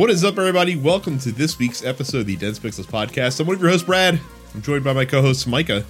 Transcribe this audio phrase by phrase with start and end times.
[0.00, 0.76] What is up, everybody?
[0.76, 3.38] Welcome to this week's episode of the Dense Pixels podcast.
[3.38, 4.18] I'm one of your hosts, Brad.
[4.54, 5.84] I'm joined by my co-hosts, Micah.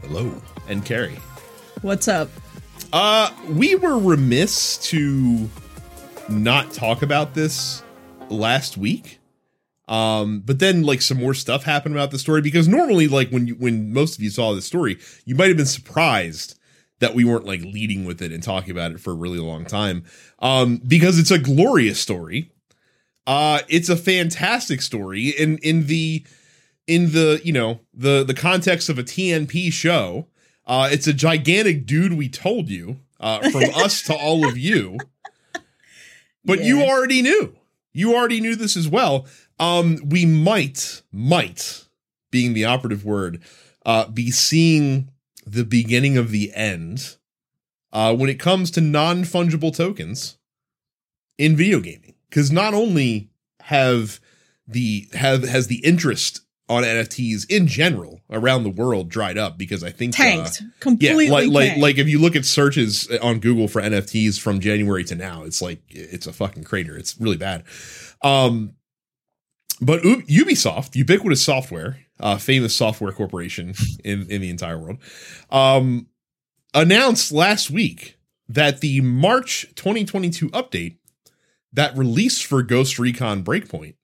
[0.00, 0.32] Hello.
[0.66, 1.18] And Carrie.
[1.82, 2.30] What's up?
[2.90, 5.50] Uh, we were remiss to
[6.30, 7.82] not talk about this
[8.30, 9.18] last week.
[9.88, 13.46] Um, but then like some more stuff happened about the story because normally, like when
[13.46, 16.58] you when most of you saw this story, you might have been surprised
[17.00, 19.66] that we weren't like leading with it and talking about it for a really long
[19.66, 20.04] time.
[20.38, 22.52] Um, because it's a glorious story.
[23.28, 26.24] Uh, it's a fantastic story in in the
[26.86, 30.26] in the you know the the context of a TNP show.
[30.66, 32.14] Uh, it's a gigantic dude.
[32.14, 34.96] We told you uh, from us to all of you,
[36.42, 37.54] but you already knew.
[37.92, 39.26] You already knew this as well.
[39.60, 41.84] Um, we might might
[42.30, 43.42] being the operative word
[43.84, 45.10] uh, be seeing
[45.46, 47.16] the beginning of the end
[47.92, 50.38] uh, when it comes to non fungible tokens
[51.36, 52.07] in video gaming.
[52.28, 54.20] Because not only have
[54.66, 59.82] the have has the interest on NFTs in general around the world dried up because
[59.82, 60.60] I think uh, Tanked.
[60.60, 64.60] yeah, Completely like like like if you look at searches on Google for NFTs from
[64.60, 66.96] January to now, it's like it's a fucking crater.
[66.96, 67.64] It's really bad.
[68.22, 68.74] Um,
[69.80, 73.72] but U- Ubisoft, ubiquitous software, uh, famous software corporation
[74.04, 74.98] in in the entire world,
[75.50, 76.08] um,
[76.74, 78.18] announced last week
[78.48, 80.97] that the March 2022 update
[81.78, 83.94] that release for Ghost Recon Breakpoint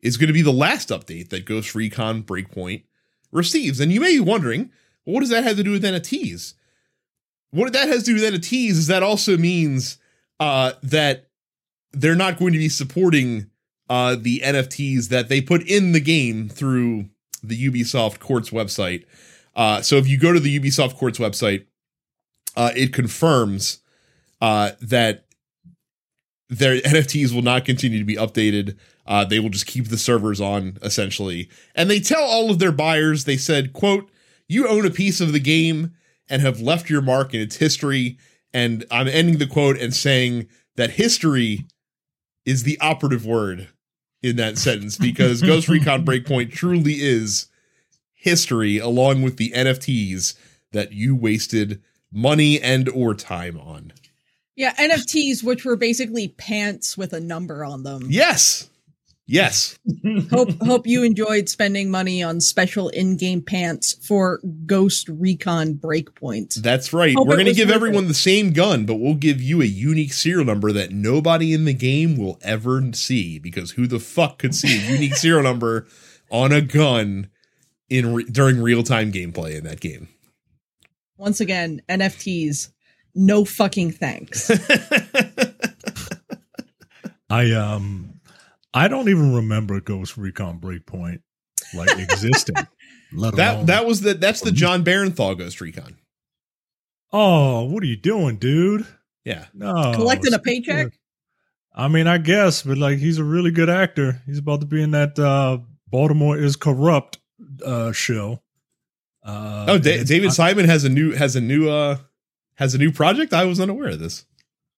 [0.00, 2.82] is going to be the last update that Ghost Recon Breakpoint
[3.30, 3.78] receives.
[3.78, 4.72] And you may be wondering,
[5.06, 6.54] well, what does that have to do with NFTs?
[7.52, 9.98] What that has to do with NFTs is that also means
[10.40, 11.28] uh, that
[11.92, 13.48] they're not going to be supporting
[13.88, 17.10] uh, the NFTs that they put in the game through
[17.44, 19.04] the Ubisoft Quartz website.
[19.54, 21.64] Uh, so if you go to the Ubisoft Quartz website,
[22.56, 23.82] uh, it confirms
[24.40, 25.26] uh, that
[26.48, 28.76] their NFTs will not continue to be updated.
[29.06, 32.72] Uh, they will just keep the servers on essentially, and they tell all of their
[32.72, 33.24] buyers.
[33.24, 34.10] They said, "quote
[34.48, 35.94] You own a piece of the game
[36.28, 38.18] and have left your mark in its history."
[38.52, 41.66] And I'm ending the quote and saying that history
[42.46, 43.68] is the operative word
[44.22, 47.46] in that sentence because Ghost Recon Breakpoint truly is
[48.14, 50.34] history, along with the NFTs
[50.72, 51.82] that you wasted
[52.12, 53.92] money and or time on.
[54.58, 58.08] Yeah, NFTs, which were basically pants with a number on them.
[58.08, 58.68] Yes.
[59.24, 59.78] Yes.
[60.32, 66.54] hope hope you enjoyed spending money on special in-game pants for Ghost Recon Breakpoint.
[66.56, 67.14] That's right.
[67.14, 68.08] Hope We're going to give everyone it.
[68.08, 71.74] the same gun, but we'll give you a unique serial number that nobody in the
[71.74, 75.86] game will ever see because who the fuck could see a unique serial number
[76.30, 77.30] on a gun
[77.88, 80.08] in re- during real-time gameplay in that game?
[81.16, 82.70] Once again, NFTs.
[83.20, 84.48] No fucking thanks.
[87.30, 88.20] I um
[88.72, 91.20] I don't even remember Ghost Recon Breakpoint
[91.74, 92.56] like existing.
[93.12, 95.96] let that alone- that was the that's the Jon Bernthal Ghost Recon.
[97.12, 98.86] Oh, what are you doing, dude?
[99.24, 99.46] Yeah.
[99.54, 99.92] No.
[99.94, 100.92] Collecting a paycheck?
[101.74, 104.22] I mean, I guess, but like he's a really good actor.
[104.26, 105.58] He's about to be in that uh
[105.88, 107.18] Baltimore is corrupt
[107.64, 108.42] uh show.
[109.24, 111.98] Uh Oh, da- David I- Simon has a new has a new uh
[112.58, 113.32] has a new project.
[113.32, 114.24] I was unaware of this.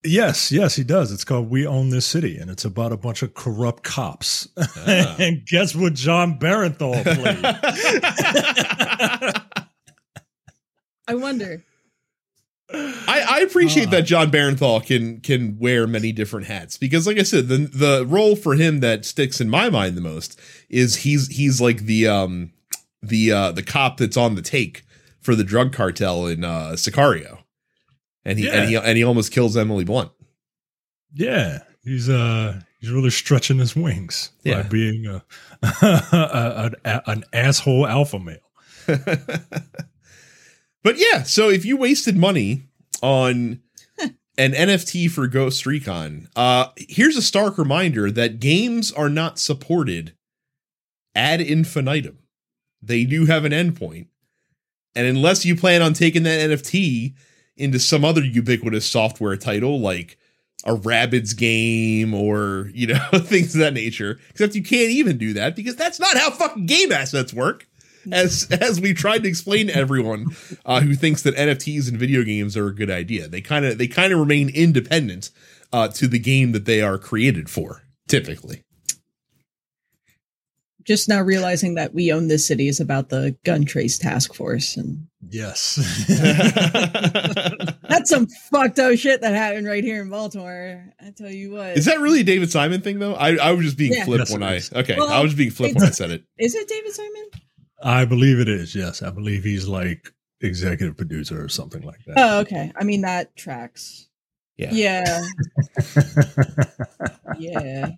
[0.03, 1.13] Yes, yes, he does.
[1.13, 4.49] It's called We Own This City, and it's about a bunch of corrupt cops.
[4.57, 5.17] Ah.
[5.19, 7.45] and guess what Jon Bernthal played?
[11.07, 11.65] I wonder.
[12.73, 13.91] I, I appreciate Uh.
[13.93, 18.07] that Jon Bernthal can can wear many different hats because, like I said, the the
[18.07, 20.39] role for him that sticks in my mind the most
[20.69, 22.53] is he's he's like the um
[23.03, 24.85] the uh the cop that's on the take
[25.21, 27.40] for the drug cartel in uh Sicario,
[28.25, 30.11] and he and he and he almost kills Emily Blunt.
[31.13, 34.63] Yeah, he's uh he's really stretching his wings Yeah.
[34.63, 35.23] by being a,
[35.63, 38.39] a, a- an asshole alpha male.
[40.83, 42.63] But yeah, so if you wasted money
[43.03, 43.61] on
[44.39, 50.15] an NFT for Ghost Recon, uh, here's a stark reminder that games are not supported
[51.15, 52.21] ad infinitum.
[52.81, 54.07] They do have an endpoint.
[54.95, 57.13] And unless you plan on taking that NFT
[57.57, 60.19] into some other ubiquitous software title like
[60.65, 65.33] a Rabbids game or, you know, things of that nature, except you can't even do
[65.35, 67.67] that because that's not how fucking game assets work
[68.13, 70.27] as as we tried to explain to everyone
[70.65, 73.29] uh, who thinks that NFTs and video games are a good idea.
[73.29, 75.31] They kind of they kind of remain independent
[75.73, 77.85] uh, to the game that they are created for.
[78.09, 78.63] Typically,
[80.85, 84.77] just now realizing that we own this city is about the gun trace task force
[84.77, 85.77] and Yes.
[87.89, 90.93] that's some fucked up shit that happened right here in Baltimore.
[91.01, 91.77] I tell you what.
[91.77, 93.15] Is that really a David Simon thing though?
[93.15, 94.05] I, I was just being Yeah.
[94.07, 94.97] flip Yes, when I okay.
[94.99, 96.25] Well, I was being flip when I said it.
[96.39, 97.27] Is it David Simon?
[97.83, 98.75] I believe it is.
[98.75, 100.11] Yes, I believe he's like
[100.41, 102.15] executive producer or something like that.
[102.17, 102.73] Oh, okay.
[102.75, 104.09] I mean that tracks.
[104.57, 104.71] Yeah.
[104.73, 105.23] Yeah.
[107.39, 107.91] yeah.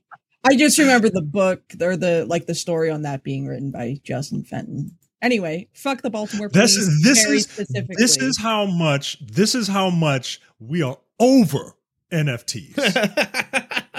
[0.45, 4.01] I just remember the book or the like the story on that being written by
[4.03, 4.97] Justin Fenton.
[5.21, 6.89] Anyway, fuck the Baltimore This police.
[6.89, 7.95] is this very is specifically.
[7.97, 11.77] this is how much this is how much we are over
[12.11, 12.75] NFTs.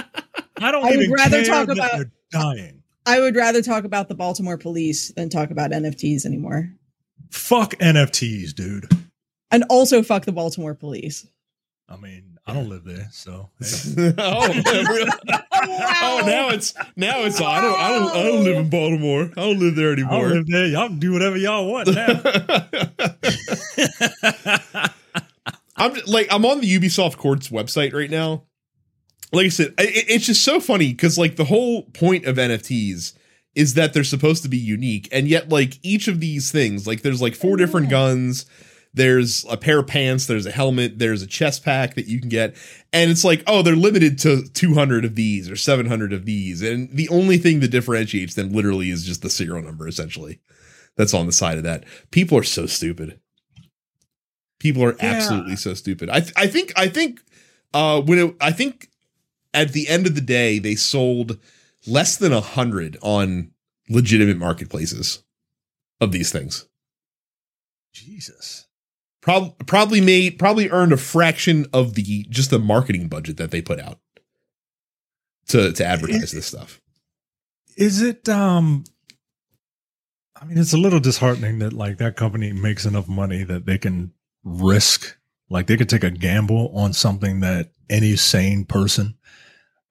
[0.58, 2.80] I don't I would even rather care talk that about- they're dying.
[3.06, 6.72] I would rather talk about the Baltimore police than talk about NFTs anymore.
[7.32, 8.90] Fuck NFTs, dude.
[9.52, 11.28] And also fuck the Baltimore police.
[11.90, 14.14] I mean, I don't live there, so hey.
[14.18, 15.12] oh, really?
[15.54, 19.32] oh, now it's now it's I don't I don't I don't live in Baltimore.
[19.38, 20.30] I don't live there I anymore.
[20.30, 20.66] live there.
[20.68, 22.08] Y'all can do whatever y'all want now.
[25.76, 28.44] I'm like I'm on the Ubisoft Quartz website right now.
[29.32, 32.36] Like I said, i- i- it's just so funny because like the whole point of
[32.38, 33.14] NFTs
[33.56, 37.02] is that they're supposed to be unique, and yet like each of these things, like
[37.02, 37.92] there's like four different Yeah.
[37.92, 38.46] guns,
[38.94, 42.30] there's a pair of pants, there's a helmet, there's a chest pack that you can
[42.30, 42.56] get,
[42.92, 46.90] and it's like oh they're limited to 200 of these or 700 of these, and
[46.96, 50.40] the only thing that differentiates them literally is just the serial number essentially.
[50.96, 51.86] That's on the side of that.
[52.12, 53.20] People are so stupid.
[54.60, 55.14] People are Yeah.
[55.14, 56.10] absolutely so stupid.
[56.10, 57.22] I th- I think I think
[57.74, 58.90] uh when it, I think
[59.54, 61.38] at the end of the day they sold
[61.88, 63.52] less than a hundred on
[63.90, 65.24] legitimate marketplaces
[66.00, 66.68] of these things.
[67.92, 68.63] Jesus.
[69.24, 73.62] Prob- probably made probably earned a fraction of the just the marketing budget that they
[73.62, 74.00] put out
[75.48, 76.82] to to advertise this stuff.
[77.78, 78.84] Is it um
[80.40, 83.78] I mean it's a little disheartening that like that company makes enough money that they
[83.78, 84.12] can
[84.44, 85.18] risk
[85.50, 89.16] like they could take a gamble on something that any sane person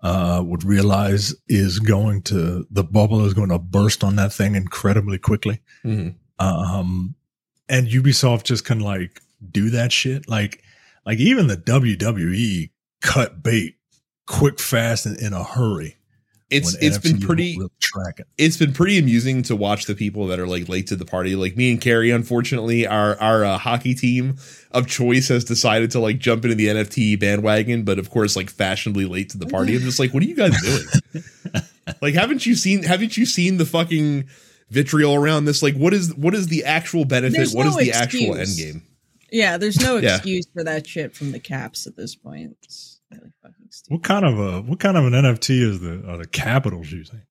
[0.02, 4.56] uh would realize is going to the bubble is going to burst on that thing
[4.56, 5.60] incredibly quickly.
[5.84, 6.16] Mhm.
[6.38, 7.14] um
[7.72, 9.20] and ubisoft just can like
[9.50, 10.62] do that shit like
[11.04, 12.70] like even the wwe
[13.00, 13.74] cut bait
[14.28, 15.96] quick fast and in a hurry
[16.50, 20.26] It's it's been pretty won't really it it's been pretty amusing to watch the people
[20.26, 21.34] that are like late to the party.
[21.34, 24.36] Like me and Carrie, unfortunately, our our uh, hockey team
[24.70, 28.50] of choice has decided to like jump into the NFT bandwagon, but of course, like
[28.50, 29.74] fashionably late to the party.
[29.76, 31.24] I'm just like, what are you guys doing?
[32.02, 34.28] like, haven't you seen haven't you seen the fucking
[34.72, 35.62] vitriol around this?
[35.62, 37.36] Like, what is what is the actual benefit?
[37.36, 38.82] There's What is no the actual end game?
[39.30, 40.16] Yeah, there's no Yeah.
[40.16, 42.56] excuse for that shit from the caps at this point.
[42.62, 43.92] It's really fucking stupid.
[43.94, 47.22] what kind of a what kind of an nft is the are the capitals using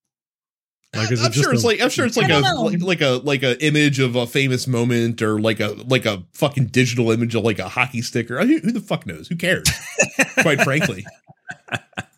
[0.96, 2.82] like is I'm it just sure it's a- like I'm sure it's like a like,
[2.82, 6.68] like a like a image of a famous moment or like a like a fucking
[6.68, 8.40] digital image of like a hockey sticker.
[8.46, 9.28] Who, who the fuck knows?
[9.28, 9.68] Who cares?
[10.42, 11.06] Quite frankly,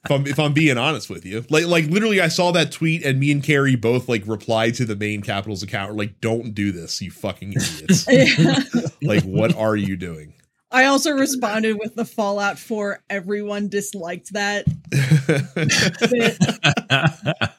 [0.06, 3.06] if I'm if I'm being honest with you, like like literally, I saw that tweet
[3.06, 6.72] and me and Carrie both like replied to the main Capitals account like, "Don't do
[6.72, 8.08] this, you fucking idiots!
[9.02, 10.34] Like, what are you doing?"
[10.72, 14.66] I also responded with the Fallout 4 everyone disliked that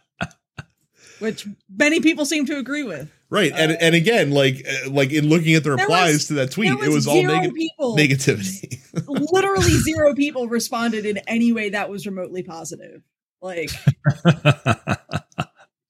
[1.21, 3.09] which many people seem to agree with.
[3.35, 6.51] Right, and and again, like uh, like in looking at the replies was- to that
[6.53, 8.79] tweet, There it was all neg- people, negativity.
[9.09, 13.03] literally zero people responded in any way that was remotely positive.
[13.43, 13.69] Like,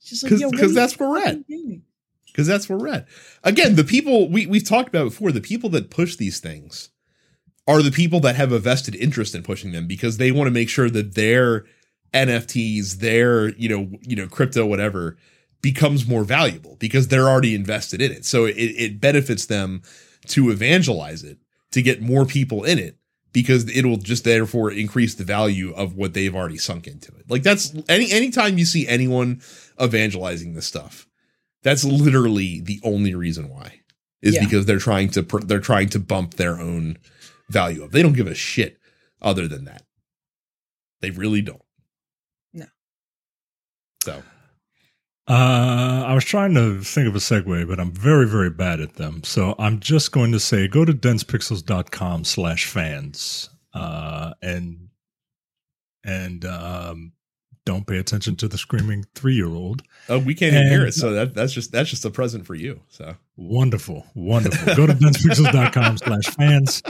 [0.03, 1.39] just like, 'Cause- yo, what 'cause are you that's where we're at.
[2.27, 3.07] because that's where we're at.
[3.43, 6.91] Again, the people we we've talked about before, the people that push these things
[7.67, 10.51] are the people that have a vested interest in pushing them because they want to
[10.51, 11.65] make sure that their
[12.13, 15.17] NFTs, their you know you know crypto whatever
[15.65, 18.27] becomes more valuable because they're already invested in it.
[18.27, 19.81] So it, it benefits them
[20.29, 21.39] to evangelize it
[21.73, 22.99] to get more people in it
[23.33, 27.31] because it'll just therefore increase the value of what they've already sunk into it.
[27.31, 29.41] Like that's any anytime you see anyone
[29.83, 31.09] evangelizing this stuff,
[31.63, 33.81] that's literally the only reason why
[34.21, 34.45] is Yeah.
[34.45, 36.99] because they're trying to they're trying to bump their own
[37.49, 37.91] value up.
[37.91, 38.79] They don't give a shit
[39.23, 39.83] other than that.
[41.01, 41.63] They really don't.
[42.53, 42.67] No.
[44.05, 44.23] So
[45.27, 48.95] Uh, I was trying to think of a segue, but I'm very, very bad at
[48.95, 49.25] them.
[49.25, 54.89] So I'm just going to say go to densepixels.com slash fans uh, and
[56.05, 57.13] and um,
[57.65, 59.83] don't pay attention to the screaming three year old.
[60.11, 60.93] oh, we can't even hear it.
[60.93, 62.81] So that that's just that's just a present for you.
[62.89, 64.77] So Wonderful, wonderful.
[64.77, 66.83] Go to densepixels.com slash fans.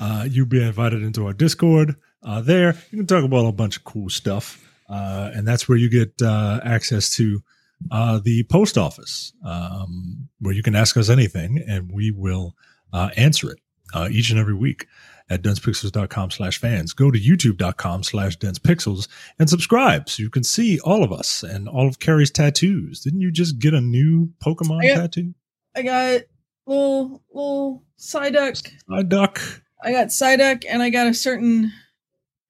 [0.00, 1.96] Uh, you'll be invited into our Discord.
[2.22, 4.62] Uh, there, you can talk about a bunch of cool stuff.
[4.88, 7.42] Uh, and that's where you get uh, access to
[7.90, 12.54] uh, the post office, um, where you can ask us anything and we will
[12.92, 13.58] uh, answer it
[13.94, 14.86] uh, each and every week
[15.28, 16.92] at densepixels.com slash fans.
[16.92, 21.68] Go to youtube.com slash densepixels and subscribe so you can see all of us and
[21.68, 23.00] all of Carrie's tattoos.
[23.00, 25.34] Didn't you just get a new Pokemon I got- tattoo?
[25.74, 26.20] I got
[26.66, 28.70] little little Psyduck.
[28.90, 29.40] I duck.
[29.82, 31.72] I got Psyduck, and I got a certain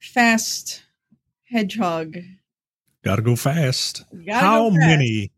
[0.01, 0.83] fast
[1.51, 2.17] hedgehog.
[3.07, 4.05] Gotta go fast.
[4.27, 4.87] Gotta how go fast.
[4.87, 5.33] many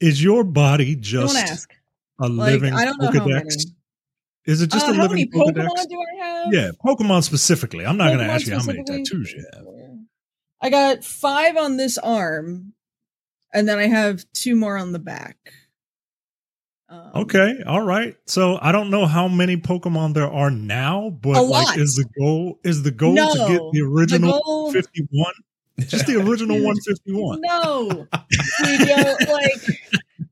[0.00, 1.70] is your body Don't just ask.
[2.20, 3.66] a Like, living I don't know Pokedex?
[4.46, 5.66] Is it just Uh, a how many living Pokedex?
[5.68, 6.52] Pokemon do I have?
[6.54, 7.86] Yeah, Pokemon specifically.
[7.86, 9.64] I'm not going to ask you how many tattoos you have.
[10.60, 12.72] I got five on this arm,
[13.52, 15.36] and then I have two more on the back.
[16.88, 18.16] Um, Okay, all right.
[18.26, 22.58] So I don't know how many Pokemon there are now, but like, is the goal
[22.64, 25.32] is the goal to get the original goal- 51?
[25.80, 27.40] Just the original 151.
[27.42, 28.06] No,
[28.60, 29.62] like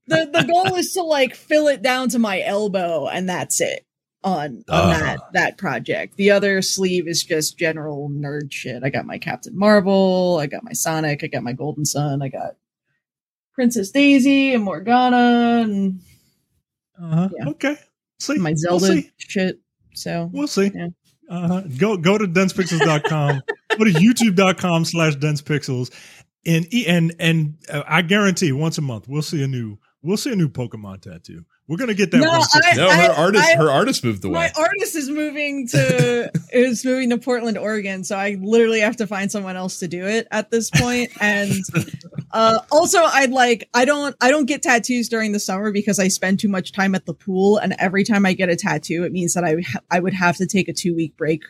[0.06, 3.84] the the goal is to like fill it down to my elbow, and that's it
[4.24, 4.98] on on Ah.
[4.98, 6.16] that that project.
[6.16, 8.84] The other sleeve is just general nerd shit.
[8.84, 12.28] I got my Captain Marvel, I got my Sonic, I got my Golden Sun, I
[12.28, 12.54] got
[13.54, 16.00] Princess Daisy and Morgana, and
[17.02, 17.28] Uh-huh.
[17.36, 17.48] Yeah.
[17.48, 17.76] Okay.
[18.20, 19.10] See, my we'll Zelda see.
[19.18, 19.58] shit.
[19.94, 20.70] So We'll see.
[20.74, 20.88] Yeah.
[21.32, 21.62] Uh-huh.
[21.78, 23.42] Go go to densepixels.com.
[23.78, 25.90] go to youtube.com slash densepixels.
[26.44, 30.32] And and and uh, I guarantee once a month we'll see a new we'll see
[30.32, 31.44] a new Pokemon tattoo.
[31.68, 32.42] We're gonna get that No, one.
[32.52, 34.34] I- No, her artist, I- her artist moved away.
[34.34, 39.06] my artist is moving to is moving to Portland, Oregon, so I literally have to
[39.06, 41.12] find someone else to do it at this point.
[41.20, 41.52] And
[42.32, 46.08] uh, also, I'd like I don't I don't get tattoos during the summer because I
[46.08, 49.12] spend too much time at the pool, and every time I get a tattoo, it
[49.12, 51.42] means that I ha- I would have to take a two week break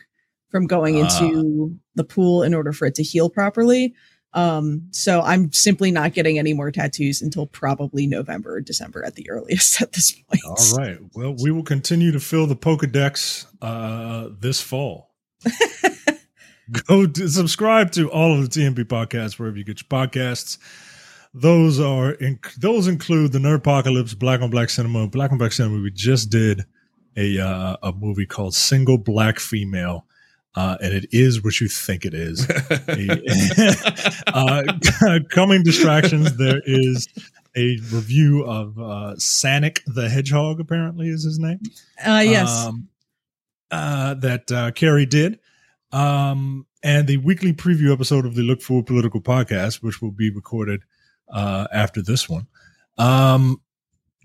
[0.49, 3.95] from going into the pool in order for it to heal properly.
[4.33, 9.15] Um, so I'm simply not getting any more tattoos until probably November or December at
[9.15, 10.41] the earliest at this point.
[10.45, 10.97] All right.
[11.13, 15.11] Well, we will continue to fill the Pokedex uh, this fall.
[16.87, 20.57] Go to subscribe to all of the TMP podcasts wherever you get your podcasts.
[21.33, 25.51] Those are inc- those include the Nerd Apocalypse, Black on Black Cinema, Black on Black
[25.51, 25.81] Cinema.
[25.81, 26.63] We just did
[27.17, 30.05] a uh, a movie called Single Black Female,
[30.55, 32.47] uh, and it is what you think it is.
[34.27, 34.63] uh,
[35.29, 36.37] coming distractions.
[36.37, 37.07] There is
[37.55, 40.59] a review of uh, Sanic the Hedgehog.
[40.59, 41.59] Apparently, is his name.
[42.05, 42.65] Uh, yes.
[42.65, 42.89] Um,
[43.71, 45.39] uh, that uh, Carrie did.
[45.91, 50.29] Um, and the weekly preview episode of the Look Forward Political podcast, which will be
[50.29, 50.81] recorded
[51.29, 52.47] uh, after this one.
[52.97, 53.61] Um,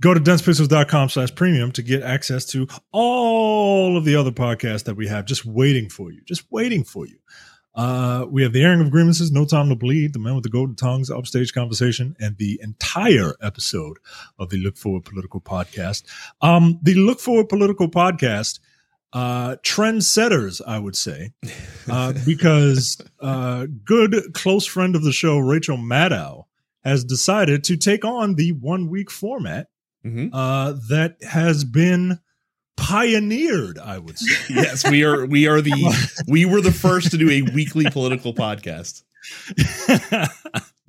[0.00, 4.96] go to densepixels.com slash premium to get access to all of the other podcasts that
[4.96, 7.18] we have just waiting for you, just waiting for you.
[7.74, 10.50] Uh, we have the airing of grievances, no time to bleed, the man with the
[10.50, 13.98] golden tongues, upstage conversation, and the entire episode
[14.38, 16.02] of the Look Forward Political podcast.
[16.40, 18.58] Um, the Look Forward Political podcast,
[19.12, 21.30] uh, trendsetters, I would say,
[21.90, 26.46] uh, because uh, good close friend of the show, Rachel Maddow,
[26.82, 29.68] has decided to take on the one week format
[30.06, 30.30] Mhm.
[30.32, 32.18] uh, that has been
[32.76, 34.54] pioneered, I would say.
[34.54, 35.26] Yes, we are.
[35.26, 35.72] We are the.
[36.28, 39.02] We were the first to do a weekly political podcast.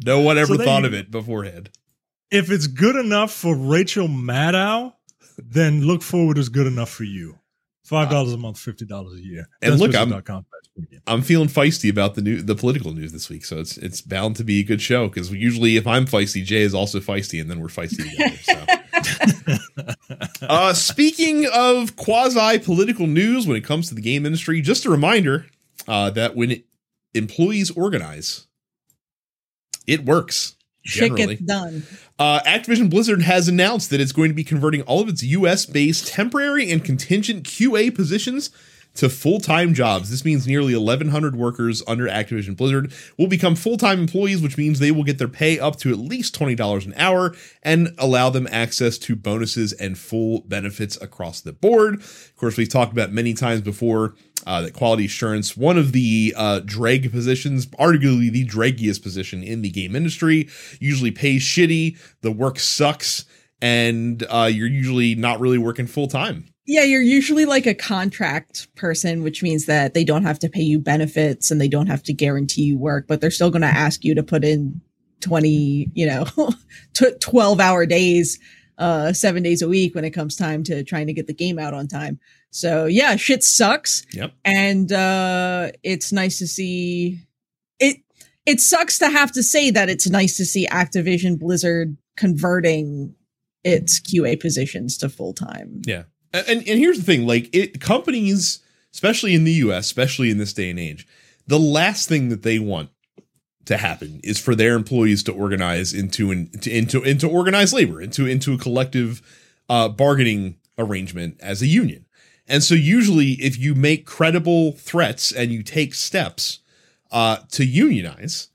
[0.06, 1.70] No one ever So thought you- of it beforehand.
[2.32, 4.94] if it's good enough for Rachel Maddow,
[5.38, 7.38] then look forward is good enough for you.
[7.84, 9.50] Five dollars a month, fifty dollars a year.
[9.62, 10.14] And look, I'm-.
[11.08, 14.36] I'm feeling feisty about the new the political news this week, so it's it's bound
[14.38, 17.50] to be a good show because usually if I'm feisty, Jay is also feisty, and
[17.50, 18.38] then we're feisty together.
[18.44, 18.66] So.
[20.42, 24.90] uh, speaking of quasi political news when it comes to the game industry, just a
[24.90, 25.46] reminder
[25.88, 26.64] uh, that when
[27.14, 28.48] employees organize,
[29.88, 30.56] it works.
[30.82, 31.36] Shit Generally.
[31.36, 31.84] gets done.
[32.18, 35.66] Uh, Activision Blizzard has announced that it's going to be converting all of its US
[35.66, 38.50] based temporary and contingent QA positions
[39.00, 40.10] to full time jobs.
[40.10, 44.80] This means nearly 1,100 workers under Activision Blizzard will become full time employees, which means
[44.80, 48.46] they will get their pay up to at least $20 an hour and allow them
[48.52, 51.96] access to bonuses and full benefits across the board.
[51.96, 54.16] Of course, we've talked about many times before
[54.46, 59.62] uh, that quality assurance, one of the uh, dreg positions, arguably the draggiest position in
[59.62, 63.26] the game industry, usually pays shitty, the work sucks,
[63.62, 66.46] and uh, you're usually not really working full time.
[66.70, 70.62] Yeah, you're usually like a contract person, which means that they don't have to pay
[70.62, 73.68] you benefits and they don't have to guarantee you work, but they're still going to
[73.68, 74.80] ask you to put in
[75.22, 76.28] 20, you know,
[77.22, 78.38] 12 hour days,
[78.78, 81.58] uh, seven days a week when it comes time to trying to get the game
[81.58, 82.20] out on time.
[82.52, 84.06] So yeah, shit sucks.
[84.14, 84.34] Yep.
[84.46, 87.20] And, uh, it's nice to see
[87.80, 87.98] it.
[88.46, 93.16] It sucks to have to say that it's nice to see Activision Blizzard converting
[93.64, 95.82] its QA positions to full time.
[95.88, 96.04] Yeah.
[96.34, 98.60] And, and here's the thing, like it companies,
[98.94, 101.08] especially in the US, especially in this day and age,
[101.48, 102.90] the last thing that they want
[103.66, 108.02] to happen is for their employees to organize into an to, into into organized labor,
[108.02, 109.22] into into a collective
[109.70, 112.06] uh, bargaining arrangement as a union.
[112.48, 116.60] And so usually if you make credible threats and you take steps
[117.12, 118.50] uh, to unionize,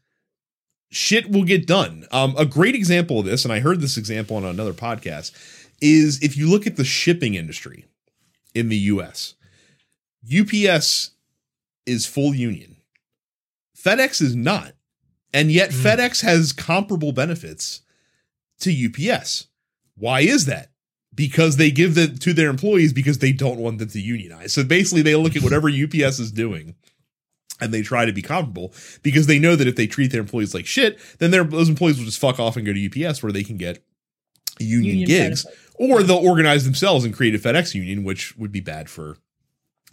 [0.90, 2.06] shit will get done.
[2.10, 5.32] Um, a great example of this, and I heard this example on another podcast,
[5.80, 7.86] is if you look at the shipping industry
[8.54, 9.34] in the US,
[10.24, 11.10] UPS
[11.86, 12.76] is full union.
[13.76, 14.72] FedEx is not.
[15.32, 15.82] And yet Mm.
[15.82, 17.80] FedEx has comparable benefits
[18.60, 19.48] to UPS.
[19.96, 20.70] Why is that?
[21.14, 24.52] Because they give that to their employees because they don't want them to unionize.
[24.52, 26.74] So basically they look at whatever UPS is doing
[27.60, 30.54] and they try to be comparable because they know that if they treat their employees
[30.54, 33.32] like shit, then their those employees will just fuck off and go to UPS where
[33.32, 33.84] they can get
[34.58, 35.63] union, Union gigs, benefits.
[35.74, 39.16] Or they'll organize themselves and create a FedEx union, which would be bad for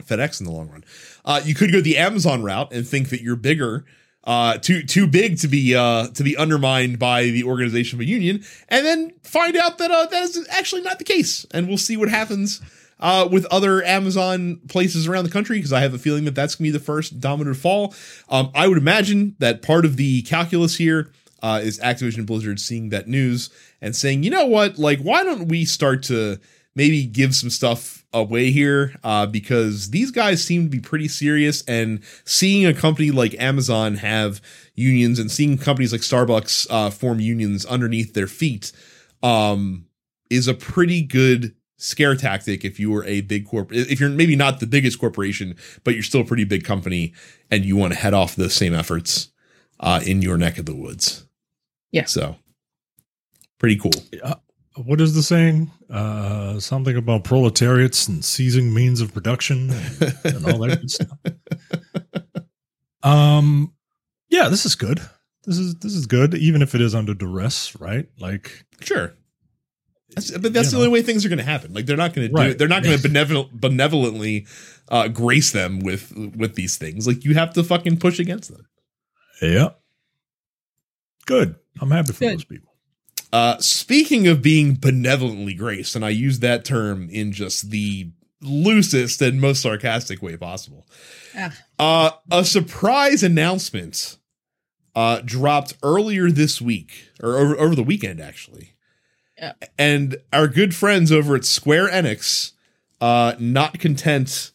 [0.03, 0.83] FedEx in the long run.
[1.25, 3.85] Uh, you could go the Amazon route and think that you're bigger,
[4.23, 8.05] uh, too too big to be uh, to be undermined by the organization of a
[8.05, 11.45] union, and then find out that uh, that is actually not the case.
[11.51, 12.61] And we'll see what happens
[13.00, 16.55] uh, with other Amazon places around the country because I have a feeling that that's
[16.55, 17.95] to be the first domino to fall.
[18.29, 21.11] Um, I would imagine that part of the calculus here
[21.41, 23.50] uh, is Activision Blizzard seeing that news
[23.81, 26.39] and saying, you know what, like, why don't we start to
[26.75, 31.63] maybe give some stuff away here uh, because these guys seem to be pretty serious
[31.63, 34.41] and seeing a company like Amazon have
[34.75, 38.71] unions and seeing companies like Starbucks uh, form unions underneath their feet
[39.24, 39.86] um,
[40.29, 44.36] is a pretty good scare tactic if you were a big corp if you're maybe
[44.36, 47.12] not the biggest corporation but you're still a pretty big company
[47.50, 49.29] and you want to head off those same efforts
[49.79, 51.25] uh, in your neck of the woods
[51.91, 52.05] Yeah.
[52.05, 52.36] so
[53.60, 53.91] pretty cool
[54.77, 55.69] What is the saying?
[55.89, 61.17] Uh, something about proletariats and seizing means of production and, and all that good stuff.
[63.04, 63.73] Um,
[64.30, 64.99] yeah, this is good.
[65.45, 68.08] This is this is good, even if it is under duress, right?
[68.19, 69.13] Like, Sure.
[70.15, 70.84] That's, but that's the know.
[70.84, 71.73] only way things are going to happen.
[71.73, 72.49] Like they're not going to do Right.
[72.51, 72.58] it.
[72.60, 74.45] They're not going to benevolent, benevolently
[74.89, 77.08] uh, grace them with with these things.
[77.08, 78.67] Like you have to fucking push against them.
[79.41, 79.69] yeah,
[81.25, 81.56] good.
[81.79, 82.34] I'm happy for Good.
[82.34, 82.73] those people.
[83.34, 89.21] Uh, speaking of being benevolently graced, and I use that term in just the loosest
[89.21, 90.86] and most sarcastic way possible.
[91.38, 91.53] Ah.
[91.79, 94.17] Uh, a surprise announcement
[94.95, 98.73] uh, dropped earlier this week, or over, over the weekend, actually.
[99.38, 99.53] Yeah.
[99.79, 102.51] And our good friends over at Square Enix,
[102.99, 104.51] uh, not content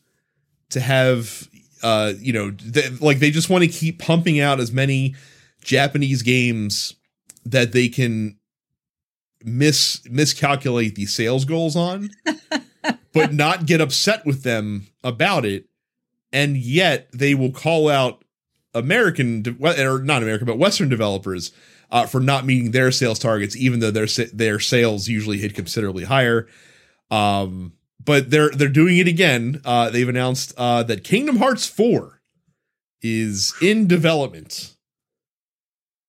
[0.70, 1.48] to have,
[1.82, 5.14] uh, you know, th- like they just want to keep pumping out as many
[5.62, 6.94] Japanese games
[7.46, 8.38] that they can
[9.44, 12.10] mis miscalculate the sales goals on,
[13.12, 15.66] but not get upset with them about it,
[16.32, 18.24] and yet they will call out
[18.74, 19.56] American de-
[19.88, 21.52] or not American but Western developers
[21.90, 26.04] uh, for not meeting their sales targets, even though their their sales usually hit considerably
[26.04, 26.46] higher.
[27.10, 29.60] Um, but they're they're doing it again.
[29.64, 32.20] Uh, they've announced uh, that Kingdom Hearts four
[33.02, 34.75] is in development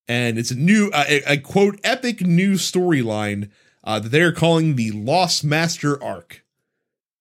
[0.08, 3.50] and it's a new uh, a, a quote epic new storyline
[3.84, 6.44] uh, that they're calling the Lost Master arc,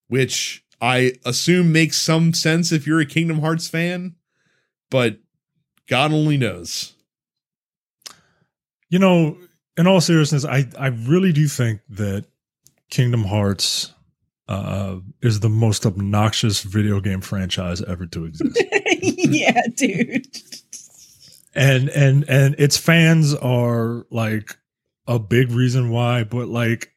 [0.08, 4.16] which I assume makes some sense if you're a Kingdom Hearts fan,
[4.90, 5.18] but
[5.88, 6.92] God only knows.
[8.88, 9.36] You know,
[9.76, 12.24] in all seriousness, I I really do think that
[12.90, 13.92] Kingdom Hearts
[14.48, 18.62] uh, is the most obnoxious video game franchise ever to exist.
[19.02, 20.26] yeah, dude.
[21.56, 24.56] and and and its fans are like
[25.08, 26.92] a big reason why but like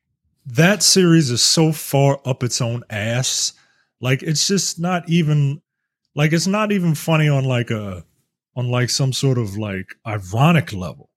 [0.45, 3.54] that series is so far up its own ass.
[4.02, 5.62] Like it's just not even
[6.15, 8.04] like it's not even funny on like a
[8.56, 11.10] on like some sort of like ironic level.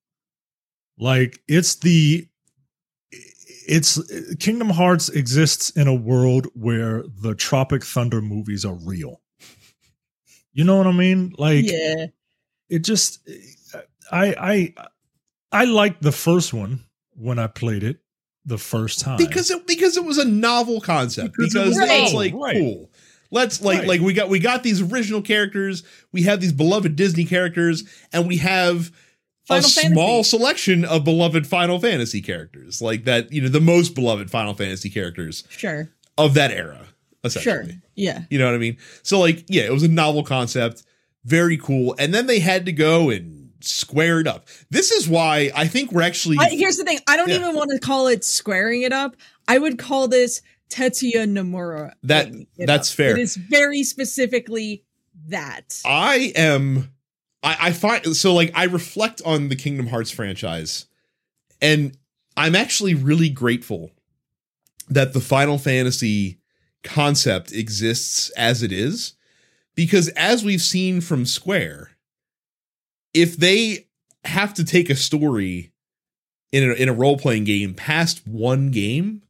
[0.99, 2.29] Like it's the
[3.11, 4.01] it's
[4.37, 9.21] kingdom hearts exists in a world where the tropic thunder movies are real.
[10.53, 11.33] You know what i mean?
[11.39, 12.07] Like yeah.
[12.73, 13.21] It just
[14.11, 14.75] I
[15.53, 17.99] I I liked the first one when I played it
[18.45, 21.35] the first time Because it because it was a novel concept.
[21.37, 22.57] Because Because, was it's like right.
[22.57, 22.91] cool.
[23.31, 23.89] Let's like Right.
[23.89, 25.83] like we got we got these original characters,
[26.13, 28.91] we have these beloved Disney characters, and we have
[29.47, 33.95] Final a small selection of beloved Final Fantasy characters, like that, you know, the most
[33.95, 35.91] beloved Final Fantasy characters Sure.
[36.17, 36.87] of that era, Sure.
[37.25, 37.79] essentially.
[37.97, 38.23] Yeah.
[38.31, 38.77] You know what I mean?
[39.03, 40.85] So like, yeah, it was a novel concept,
[41.25, 41.95] very cool.
[41.99, 44.49] And then they had to go and squared up.
[44.71, 46.37] This is why I think we're actually.
[46.41, 46.99] I, here's the thing.
[47.09, 47.37] I don't Yeah.
[47.37, 49.17] even want to call it squaring it up.
[49.49, 51.93] I would call this Tetsuya Nomura.
[52.03, 52.97] That- that's up.
[52.97, 53.11] fair.
[53.17, 54.85] It is very specifically
[55.29, 55.81] that.
[55.85, 56.93] I am
[57.43, 60.87] I, I find so like I reflect on the Kingdom Hearts franchise
[61.61, 61.97] and
[62.37, 63.91] I'm actually really grateful
[64.89, 66.41] that the Final Fantasy
[66.83, 69.15] concept exists as it is
[69.75, 71.91] because as we've seen from Square
[73.15, 73.89] if they
[74.25, 75.73] have to take a story
[76.51, 79.23] in a, in a role-playing game past one game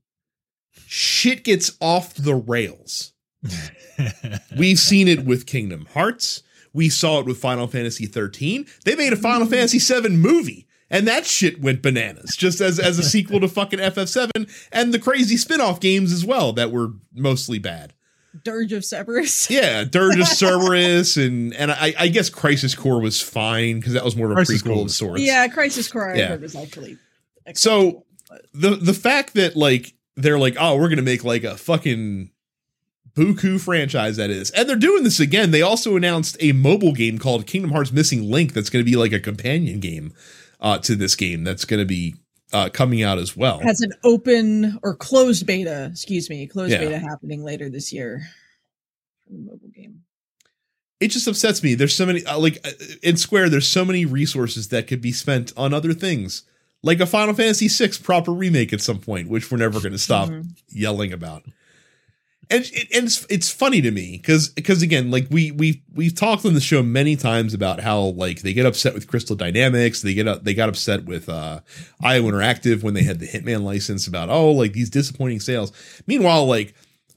[0.86, 3.12] shit gets off the rails
[4.56, 6.42] We've seen it with Kingdom Hearts.
[6.72, 8.66] We saw it with Final Fantasy 13.
[8.84, 12.98] They made a Final Fantasy 7 movie, and that shit went bananas, just as as
[12.98, 17.58] a sequel to fucking FF7 and the crazy spin-off games as well that were mostly
[17.58, 17.92] bad.
[18.44, 19.50] Dirge of Cerberus.
[19.50, 24.04] Yeah, Dirge of Cerberus and and I, I guess Crisis Core was fine because that
[24.04, 25.22] was more of a Crisis Core prequel of sorts.
[25.22, 26.28] Yeah, Crisis Core I Yeah.
[26.28, 26.98] heard was actually
[27.54, 31.56] So- but- the the fact that like they're like, oh, we're gonna make like a
[31.56, 32.30] fucking
[33.14, 35.50] Buku franchise that is, and they're doing this again.
[35.50, 39.12] They also announced a mobile game called Kingdom Hearts Missing Link that's gonna be like
[39.12, 40.14] a companion game
[40.60, 42.14] uh, to this game that's gonna be
[42.52, 43.58] uh, coming out as well.
[43.60, 46.78] has an open or closed beta, excuse me, closed Yeah.
[46.80, 48.22] beta happening later this year
[49.26, 50.02] for the mobile game.
[51.00, 51.74] it just upsets me.
[51.74, 52.70] There's so many uh, like uh,
[53.02, 53.48] in Square.
[53.48, 56.44] There's so many resources that could be spent on other things,
[56.82, 59.98] like a Final Fantasy VI proper remake at some point, which we're never going to
[59.98, 60.54] stop Mhm.
[60.68, 61.42] yelling about.
[62.52, 66.14] And it, and it's, it's funny to me because because again, like we we we've
[66.14, 70.02] talked on the show many times about how like they get upset with Crystal Dynamics,
[70.02, 71.60] they get up they got upset with uh
[72.02, 75.72] IO Interactive when they had the Hitman license about oh like these disappointing sales.
[76.06, 76.74] Meanwhile, like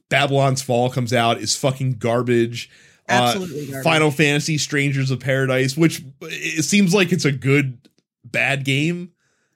[0.10, 2.70] Babylon's Fall comes out is fucking garbage.
[3.08, 3.66] Uh, Absolutely.
[3.68, 3.84] garbage.
[3.84, 7.78] Final Fantasy Strangers of Paradise, which it seems like it's a good
[8.24, 9.12] bad game,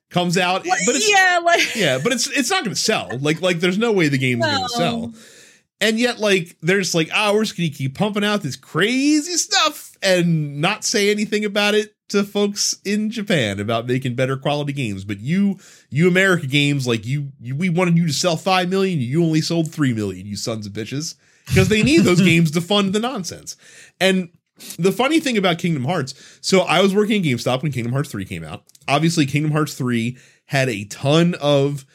[0.10, 3.10] comes out, Well, but it's yeah, like yeah, but it's it's not going to sell.
[3.22, 5.13] Like like there's no way the game's going to sell.
[5.82, 9.98] And yet like there's like oh we're just to keep pumping out this crazy stuff
[10.02, 15.06] and not say anything about it to folks in Japan about making better quality games.
[15.06, 15.58] But you
[15.89, 19.42] you America games like you, you we wanted you to sell 5 million, you only
[19.42, 21.15] sold 3 million, you sons of bitches.
[21.48, 23.56] Because they need those games to fund the nonsense.
[24.00, 24.30] And
[24.78, 28.12] the funny thing about Kingdom Hearts, so I was working at GameStop when Kingdom Hearts
[28.12, 28.63] 3 came out.
[28.88, 31.86] Obviously, Kingdom Hearts 3 had a ton of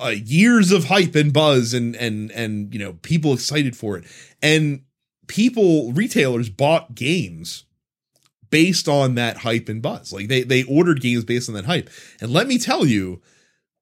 [0.00, 4.04] uh, years of hype and buzz and and and you know people excited for it.
[4.42, 4.82] And
[5.26, 7.64] people retailers bought games
[8.50, 10.12] based on that hype and buzz.
[10.12, 11.90] Like they they ordered games based on that hype.
[12.20, 13.20] And let me tell you,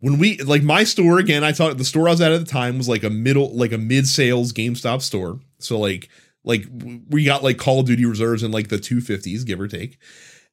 [0.01, 2.51] when we like my store again, I thought the store I was at at the
[2.51, 5.41] time was like a middle like a mid sales GameStop store.
[5.59, 6.09] So like
[6.45, 6.67] like
[7.09, 9.99] we got like Call of Duty reserves in like the 250s, give or take.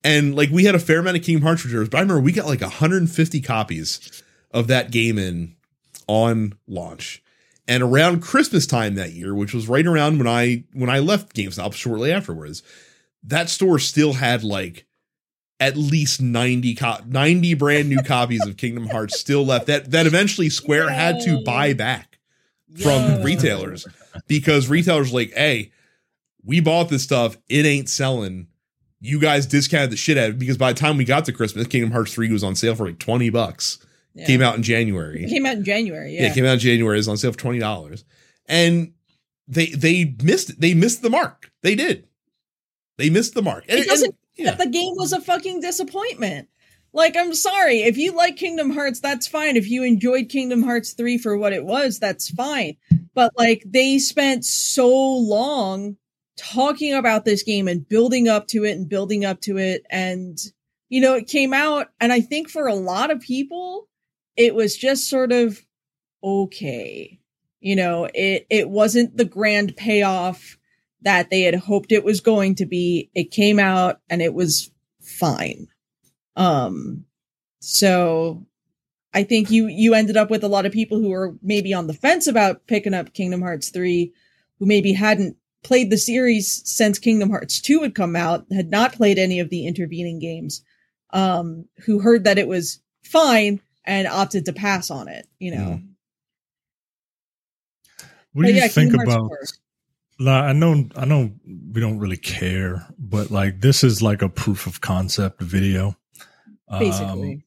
[0.03, 2.31] And like we had a fair amount of Kingdom Hearts reserves, but I remember we
[2.31, 5.55] got like 150 copies of that game in
[6.07, 7.21] on launch.
[7.67, 11.35] And around Christmas time that year, which was right around when I when I left
[11.35, 12.63] GameStop shortly afterwards,
[13.23, 14.85] that store still had like
[15.59, 20.07] at least 90 co- 90 brand new copies of Kingdom Hearts still left that that
[20.07, 22.17] eventually Square had to buy back
[22.75, 23.23] from Yeah.
[23.23, 23.85] retailers
[24.27, 25.71] because retailers were like, hey,
[26.43, 28.47] we bought this stuff, it ain't selling.
[29.01, 31.33] You guys discounted the shit out of it because by the time we got to
[31.33, 33.77] Christmas, Kingdom Hearts 3 was on sale for like 20 bucks.
[34.19, 34.25] Yeah.
[34.27, 35.23] Came out in January.
[35.23, 36.13] It came out in January.
[36.15, 36.31] Yeah, Yeah.
[36.31, 36.97] it came out in January.
[36.97, 38.03] It was on sale for twenty dollars,
[38.47, 38.93] and
[39.47, 40.59] they they missed it.
[40.61, 41.51] They missed the mark.
[41.63, 42.07] They did.
[42.97, 43.65] They missed the mark.
[43.69, 44.15] And, It doesn't- and-
[44.47, 44.55] yeah.
[44.55, 46.47] The game was a fucking disappointment.
[46.93, 47.81] Like, I'm sorry.
[47.83, 49.57] If you like Kingdom Hearts, that's fine.
[49.57, 52.77] If you enjoyed Kingdom Hearts 3 for what it was, that's fine.
[53.13, 55.97] But like, they spent so long
[56.37, 59.85] talking about this game and building up to it and building up to it.
[59.89, 60.37] And,
[60.87, 61.87] you know, it came out.
[61.99, 63.88] And I think for a lot of people,
[64.39, 65.61] it was just sort of
[66.23, 67.19] okay.
[67.59, 70.57] You know, it, it wasn't the grand payoff
[71.01, 73.11] that they had hoped it was going to be.
[73.13, 74.71] It came out and it was
[75.01, 75.67] fine.
[76.37, 77.03] Um,
[77.59, 78.45] so
[79.13, 81.87] I think you you ended up with a lot of people who were maybe on
[81.87, 84.13] the fence about picking up Kingdom Hearts 3,
[84.59, 88.93] who maybe hadn't played the series since Kingdom Hearts 2 had come out, had not
[88.93, 90.63] played any of the intervening games,
[91.09, 95.81] um, who heard that it was fine and opted to pass on it, you know.
[98.33, 99.31] What But do you yeah, think Kingdom about?
[100.19, 104.29] Like, I know, I know, we don't really care, but like this is like a
[104.29, 105.95] proof of concept video.
[106.69, 107.45] basically.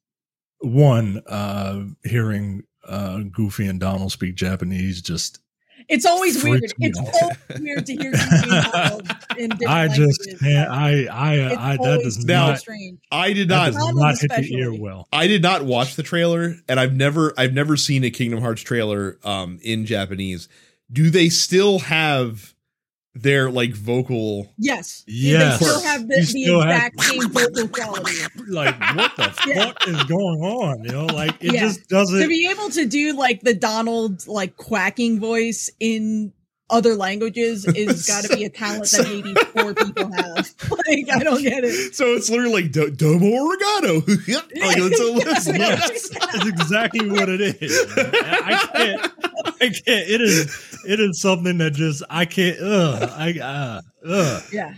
[0.64, 5.40] Um, one, uh, hearing uh, Goofy and Donald speak Japanese just
[5.88, 6.60] it's always weird.
[6.60, 9.00] Freaks me It's always weird to hear you being
[9.44, 10.70] in different I just can't.
[10.70, 12.98] I I It's I that always does Now- strange.
[13.10, 15.08] I did that not does Not not hit the ear well.
[15.12, 18.62] I did not watch the trailer, and I've never I've never seen a Kingdom Hearts
[18.62, 20.48] trailer um in Japanese.
[20.92, 22.54] Do they still have
[23.14, 24.53] their like vocal?
[24.59, 25.05] Yes.
[25.07, 25.59] Yes.
[25.61, 28.16] They still have the, the still have- exact same vocal quality.
[28.48, 29.64] Like what the Yeah.
[29.66, 30.85] fuck is going on?
[30.85, 31.61] You know, like it Yeah.
[31.61, 32.20] just doesn't.
[32.20, 36.33] to be able to do like the Donald like quacking voice in
[36.72, 40.50] other languages is got to be a talent that maybe four people have.
[40.88, 41.94] Like I don't get it.
[41.94, 43.94] So it's literally like do, domo oregano.
[44.06, 45.58] like, it's a, Yeah.
[45.58, 47.87] Yes, that's exactly what it is.
[47.96, 49.12] I can't.
[49.61, 49.85] I can't.
[49.87, 50.78] It is.
[50.88, 52.58] It is something that just I can't.
[52.61, 53.11] Ugh.
[53.16, 53.38] I.
[53.38, 54.42] Uh, ugh.
[54.52, 54.74] Yeah.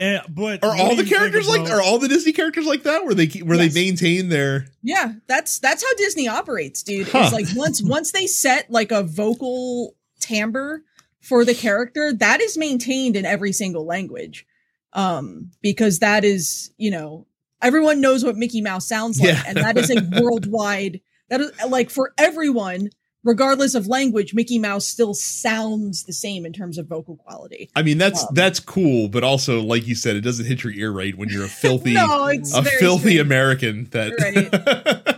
[0.00, 1.68] And, but Are all the you think characters like?
[1.70, 3.04] Are all the Disney characters like that?
[3.04, 3.74] Where they where Yes.
[3.74, 4.66] they maintain their?
[4.82, 7.08] Yeah, that's that's how Disney operates, dude.
[7.08, 7.22] Huh.
[7.24, 10.82] It's like once once they set like a vocal timbre
[11.28, 14.46] for the character, that is maintained in every single language.
[14.94, 17.26] Um, because that is, you know,
[17.60, 19.42] everyone knows what Mickey Mouse sounds like, Yeah.
[19.46, 22.88] and that is a worldwide that is like for everyone,
[23.22, 27.68] regardless of language, Mickey Mouse still sounds the same in terms of vocal quality.
[27.76, 30.72] I mean, that's Um, that's cool, but also, like you said, it doesn't hit your
[30.72, 33.20] ear right when you're a filthy, no, a filthy strange.
[33.20, 35.17] American that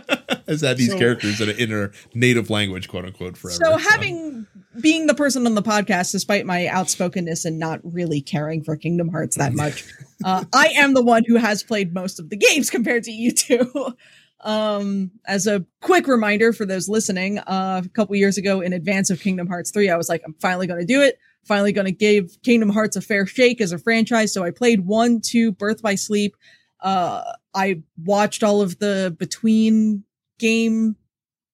[0.51, 3.63] has had these So- characters in a, in a native language, quote unquote, forever.
[3.63, 4.45] So having
[4.79, 9.09] being the person on the podcast, despite my outspokenness and not really caring for Kingdom
[9.09, 9.83] Hearts that much,
[10.25, 13.31] uh, I am the one who has played most of the games compared to you
[13.31, 13.93] two.
[14.41, 19.09] um, as a quick reminder for those listening, uh, a couple years ago in advance
[19.09, 21.17] of Kingdom Hearts 3, I was like, I'm finally going to do it.
[21.45, 24.31] Finally going to give Kingdom Hearts a fair shake as a franchise.
[24.33, 26.35] So I played one, two, Birth by Sleep.
[26.79, 30.03] Uh, I watched all of the between
[30.41, 30.97] game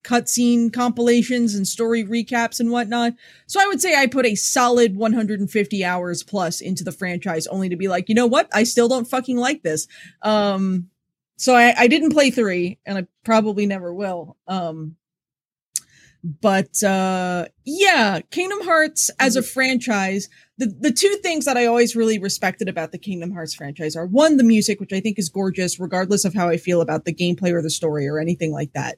[0.08, 3.14] cutscene compilations and story recaps and whatnot.
[3.46, 7.68] So I would say I put a solid 150 hours plus into the franchise only
[7.68, 8.48] to be like, you know what?
[8.54, 9.88] I still don't fucking like this.
[10.22, 10.90] Um,
[11.36, 14.38] so I, I didn't play three and I probably never will.
[14.48, 14.96] Um,
[16.24, 21.96] but, uh, yeah, Kingdom Hearts as a franchise, the, the two things that I always
[21.96, 25.30] really respected about the Kingdom Hearts franchise are one, the music, which I think is
[25.30, 28.74] gorgeous, regardless of how I feel about the gameplay or the story or anything like
[28.74, 28.98] that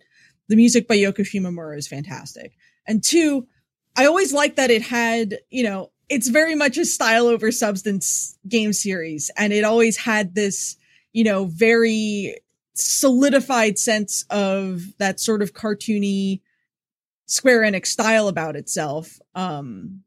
[0.50, 2.58] the music by Yoko Shimomura is fantastic.
[2.86, 3.48] And two,
[3.96, 8.38] I always liked that it had, you know, it's very much a style over substance
[8.48, 9.32] game series.
[9.38, 10.76] And it always had this,
[11.14, 12.36] you know, very
[12.74, 16.42] solidified sense of that sort of cartoony
[17.30, 19.20] Square Enix style about itself.
[19.36, 20.02] Um,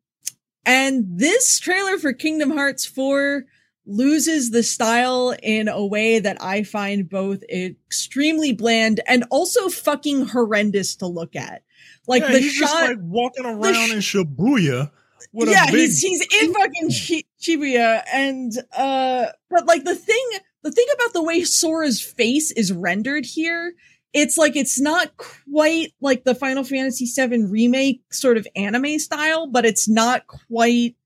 [0.67, 3.45] and this trailer for Kingdom Hearts 4
[3.87, 10.27] loses the style in a way that I find both extremely bland and also fucking
[10.27, 11.63] horrendous to look at.
[12.07, 14.91] Like Yeah, the he's shot, just like walking around sh- in Shibuya
[15.33, 15.75] yeah, big.
[15.75, 20.27] he's he's in fucking Shi- Shibuya, and uh, but like the thing,
[20.63, 23.75] the thing about the way Sora's face is rendered here,
[24.13, 29.47] it's like it's not quite like the Final Fantasy VII remake sort of anime style,
[29.47, 30.97] but it's not quite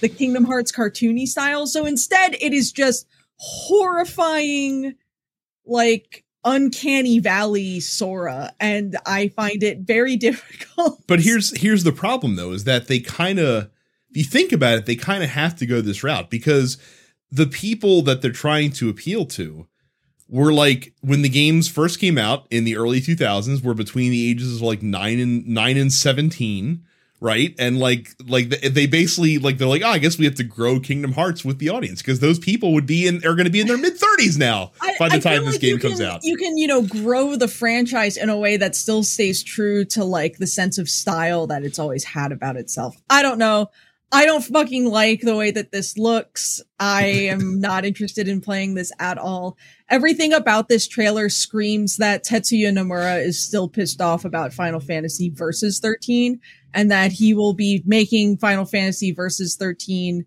[0.00, 1.66] the Kingdom Hearts cartoony style.
[1.66, 4.94] So instead, it is just horrifying,
[5.64, 11.02] like uncanny valley Sora, and I find it very difficult.
[11.06, 13.70] But here's here's the problem though, is that they kind of,
[14.10, 16.76] if you think about it, they kind of have to go this route because
[17.30, 19.66] the people that they're trying to appeal to
[20.30, 24.30] were like when the games first came out in the early 2000s were between the
[24.30, 26.84] ages of like 9 and 9 and 17
[27.22, 30.44] right and like like they basically like they're like oh i guess we have to
[30.44, 33.50] grow kingdom hearts with the audience because those people would be in are going to
[33.50, 35.78] be in their mid 30s now I- by the I time this like game you
[35.80, 39.42] comes out You can, you know, grow the franchise in a way that still stays
[39.42, 42.96] true to like the sense of style that it's always had about itself.
[43.10, 43.70] I don't know.
[44.12, 46.60] I don't fucking like the way that this looks.
[46.80, 49.56] I am not interested in playing this at all.
[49.88, 55.30] Everything about this trailer screams that Tetsuya Nomura is still pissed off about Final Fantasy
[55.30, 56.40] Versus 13
[56.74, 60.26] and that he will be making Final Fantasy Versus 13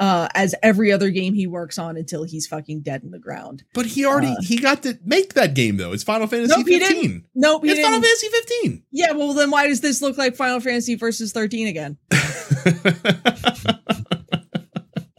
[0.00, 3.62] uh, as every other game he works on until he's fucking dead in the ground.
[3.74, 6.66] but he already Uh, he got to make that game though it's final fantasy Nope,
[6.66, 8.18] he 15 Nope, he it's final didn't.
[8.18, 11.66] Final fantasy 15 Yeah, well then why does this look like Final Fantasy versus 13
[11.68, 11.98] again?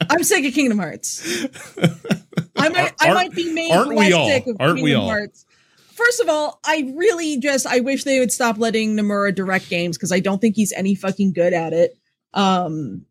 [0.09, 1.45] I'm sick of Kingdom Hearts.
[2.57, 4.27] I might I Aren't- might be made aren't we all?
[4.27, 5.07] sick of Aren't we all?
[5.07, 5.45] Hearts.
[5.93, 9.97] First of all, I really just I wish they would stop letting Nomura direct games
[9.97, 11.97] because I don't think he's any fucking good at it.
[12.33, 13.05] Um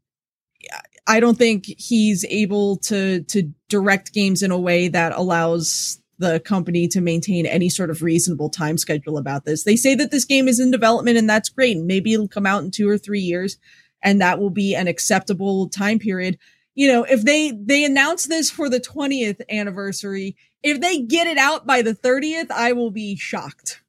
[1.10, 6.38] I don't think he's able to to direct games in a way that allows the
[6.38, 9.64] company to maintain any sort of reasonable time schedule about this.
[9.64, 11.78] They say that this game is in development and that's great.
[11.78, 13.56] Maybe it'll come out in 2 or 3 years
[14.02, 16.38] and that will be an acceptable time period.
[16.76, 21.38] You know, if they they announce this for the 20th anniversary, if they get it
[21.38, 23.82] out by the 30th, I will be shocked.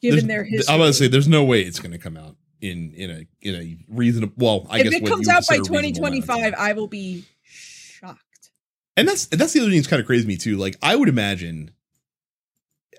[0.00, 0.72] Given There's- their history.
[0.72, 3.26] I'm about to say there's no way it's going to come out in in a
[3.40, 4.34] in a reasonable.
[4.36, 6.54] Well, I if guess it what comes out by consider a reasonable amount of 2025.
[6.58, 8.50] I will be shocked.
[8.96, 10.56] and that's that's the other thing that's kind of crazy to me too.
[10.56, 11.70] Like I would imagine,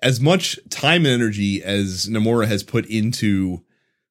[0.02, 3.64] as much time and energy as Nomura has put into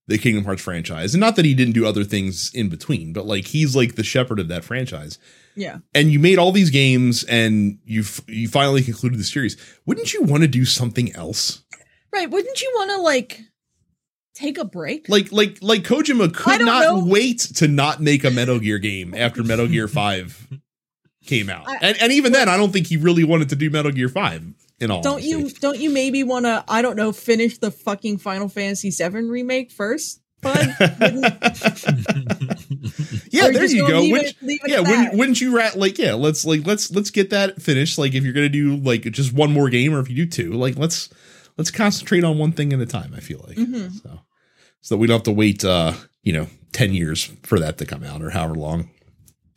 [0.07, 3.27] the Kingdom Hearts franchise, and not that he didn't do other things in between, but
[3.27, 5.19] like he's like the shepherd of that franchise.
[5.57, 5.79] Yeah.
[5.95, 9.57] And you made all these games, and you f- you finally concluded the series.
[9.87, 11.63] Wouldn't you want to do something else?
[12.13, 12.31] Right.
[12.31, 13.41] Wouldn't you want to like
[14.41, 15.09] take a break?
[15.09, 17.05] Like like like Kojima could don't know.
[17.05, 20.49] wait to not make a Metal Gear game after Metal Gear Five
[21.27, 23.71] came out, I- and and even then, I don't think he really wanted to do
[23.71, 24.45] Metal Gear Five.
[24.81, 25.29] In all, don't honesty.
[25.31, 29.29] you don't you maybe want to I don't know finish the fucking Final Fantasy 7
[29.29, 30.23] remake first?
[30.41, 30.57] Bud?
[33.31, 34.01] yeah, there you go.
[34.01, 36.15] leave Which, it- leave it yeah, at wouldn't, wouldn't you rat like yeah?
[36.15, 37.99] Let's like let's let's get that finished.
[37.99, 40.53] Like if you're gonna do like just one more game, or if you do two,
[40.55, 41.11] like let's
[41.59, 43.13] let's concentrate on one thing at a time.
[43.15, 44.03] I feel like Mhm.
[44.03, 44.21] so
[44.81, 47.87] so that we don't have to wait uh you know ten years for that to
[47.87, 48.91] come out or however long.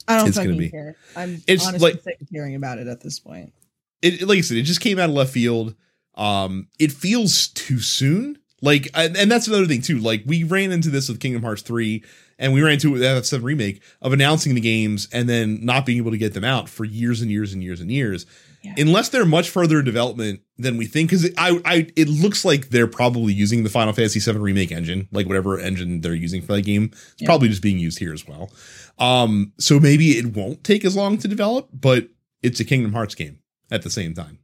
[0.08, 0.96] I don't It's gonna be- care.
[1.16, 3.54] I'm It's honestly like- sick of hearing about it at this point.
[4.02, 5.76] It like I said, it just came out of left field.
[6.16, 8.38] Um, it feels too soon.
[8.62, 10.00] Like, and, and that's another thing too.
[10.00, 12.04] Like, we ran into this with Kingdom Hearts three,
[12.40, 15.86] and we ran into it with FF7 remake of announcing the games and then not
[15.86, 18.26] being able to get them out for years and years and years and years.
[18.64, 18.76] Yeah.
[18.78, 22.70] Unless they're much further in development than we think, because I, I, it looks like
[22.70, 26.54] they're probably using the Final Fantasy VII remake engine, like whatever engine they're using for
[26.54, 26.92] that game.
[26.94, 27.26] It's Yeah.
[27.26, 28.52] probably just being used here as well.
[29.00, 32.08] Um, so maybe it won't take as long to develop, but
[32.42, 34.40] it's a Kingdom Hearts game at the same time.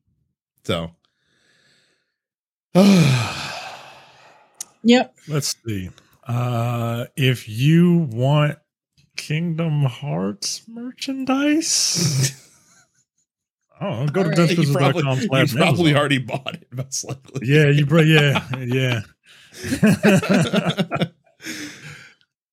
[0.66, 0.92] So,
[4.84, 5.16] Yep.
[5.28, 5.90] Let's see.
[6.28, 8.58] Uh, if you want
[9.18, 12.49] Kingdom Hearts merchandise,
[13.82, 14.58] oh, go to All right.
[14.58, 15.98] you probably, densepixels.com you slash probably Amazon.
[15.98, 17.48] already bought it, most likely.
[17.48, 18.02] Yeah, you bro.
[18.02, 19.02] Yeah, yeah.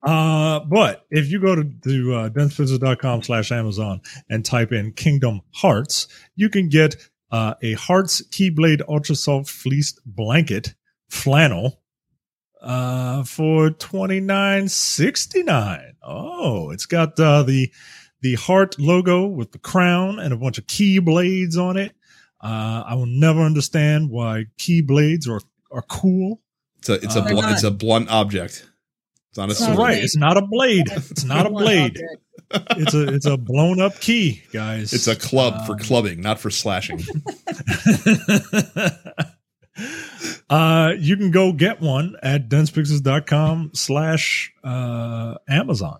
[0.02, 5.42] uh, but if you go to, to uh, densepixels.com slash Amazon and type in Kingdom
[5.54, 6.96] Hearts, you can get
[7.30, 10.74] uh, a Hearts Keyblade Ultra Soft Fleeced Blanket
[11.08, 11.80] flannel
[12.62, 15.96] uh, for twenty nine sixty nine.
[16.02, 17.70] Oh, it's got uh, the
[18.26, 21.92] the heart logo with the crown and a bunch of key blades on it.
[22.42, 26.40] Uh, I will never understand why keyblades are are cool.
[26.78, 28.68] It's a it's a Uh, blunt, They're it's a blunt object.
[29.30, 29.76] It's not a It's sword.
[29.76, 30.86] not right, it's not a blade.
[31.10, 32.00] It's not a blade.
[32.76, 34.92] It's a it's a blown up key, guys.
[34.92, 37.00] It's a club for Um, clubbing, not for slashing.
[40.50, 45.98] uh, you can go get one at densepixels.com slash uh, Amazon.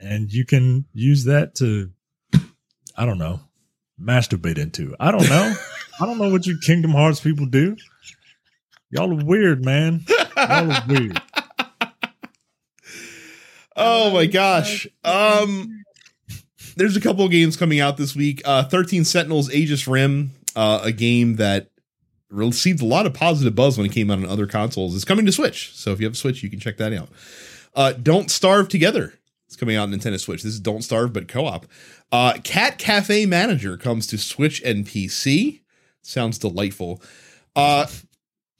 [0.00, 1.90] And you can use that to,
[2.96, 3.40] I don't know,
[4.00, 4.94] masturbate into.
[4.98, 5.54] I don't know.
[6.00, 7.76] I don't know what you Kingdom Hearts people do.
[8.90, 10.04] Y'all are weird, man.
[10.36, 11.20] Y'all are weird.
[13.76, 14.86] oh my gosh.
[15.04, 15.84] Um
[16.76, 18.40] there's a couple of games coming out this week.
[18.44, 21.70] Uh 13 Sentinels Aegis Rim, uh, a game that
[22.30, 24.94] received a lot of positive buzz when it came out on other consoles.
[24.94, 25.76] It's coming to Switch.
[25.76, 27.10] So if you have a Switch, you can check that out.
[27.74, 29.14] Uh Don't Starve Together.
[29.60, 30.42] Coming out on Nintendo Switch.
[30.42, 31.66] This is Don't Starve but co-op.
[32.10, 35.60] Uh Cat Cafe Manager comes to Switch and PC.
[36.02, 37.02] Sounds delightful.
[37.54, 37.86] Uh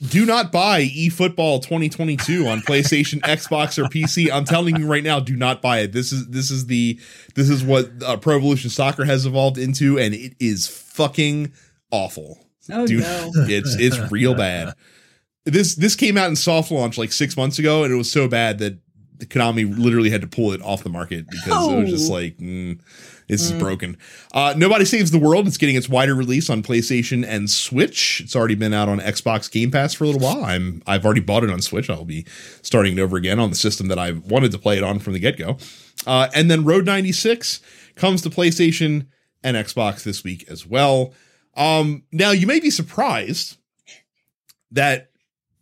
[0.08, 4.30] do not buy eFootball 2022 on PlayStation, Xbox, or PC.
[4.30, 5.92] I'm telling you right now, do not buy it.
[5.92, 6.98] This is this is the
[7.34, 11.52] this is what uh, Pro Evolution Soccer has evolved into, and it is fucking
[11.90, 12.38] awful.
[12.70, 13.00] Oh Dude.
[13.00, 13.30] no.
[13.34, 14.74] It's it's real bad.
[15.44, 18.26] This this came out in soft launch like six months ago, and it was so
[18.28, 18.78] bad that
[19.26, 22.14] Konami literally had to pull it off the market because it was just Oh.
[22.14, 22.78] like mm,
[23.28, 23.58] this is Mm.
[23.58, 23.96] broken.
[24.32, 25.46] Uh, Nobody Saves the World.
[25.46, 28.20] It's getting its wider release on PlayStation and Switch.
[28.24, 30.44] It's already been out on Xbox Game Pass for a little while.
[30.44, 31.88] I'm I've already bought it on Switch.
[31.90, 32.24] I'll be
[32.62, 35.12] starting it over again on the system that I wanted to play it on from
[35.12, 35.58] the get go.
[36.06, 37.60] Uh, and then Road 96
[37.94, 39.06] comes to PlayStation
[39.44, 41.12] and Xbox this week as well.
[41.56, 43.56] Um, now you may be surprised
[44.70, 45.10] that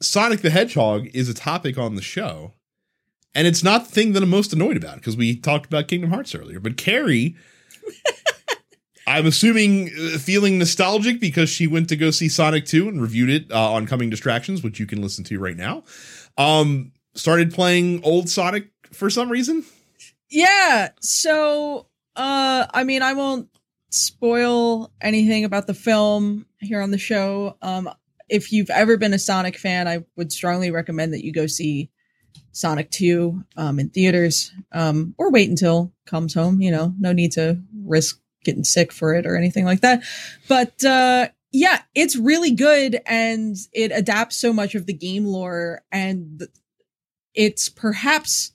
[0.00, 2.54] Sonic the Hedgehog is a topic on the show.
[3.34, 6.10] And it's not the thing that I'm most annoyed about because we talked about Kingdom
[6.10, 6.60] Hearts earlier.
[6.60, 7.36] But Carrie,
[9.06, 13.30] I'm assuming uh, feeling nostalgic because she went to go see Sonic 2 and reviewed
[13.30, 15.84] it uh, on Coming Distractions, which you can listen to right now.
[16.36, 19.64] Um, started playing old Sonic for some reason.
[20.30, 20.90] Yeah.
[21.00, 23.48] So, uh, I mean, I won't
[23.90, 27.56] spoil anything about the film here on the show.
[27.62, 27.88] Um,
[28.28, 31.90] if you've ever been a Sonic fan, I would strongly recommend that you go see
[32.52, 36.60] Sonic 2 um, in theaters um, or wait until comes home.
[36.60, 40.02] You know, no need to risk getting sick for it or anything like that.
[40.48, 45.82] But uh, yeah, it's really good and it adapts so much of the game lore
[45.90, 46.42] and
[47.34, 48.52] it's perhaps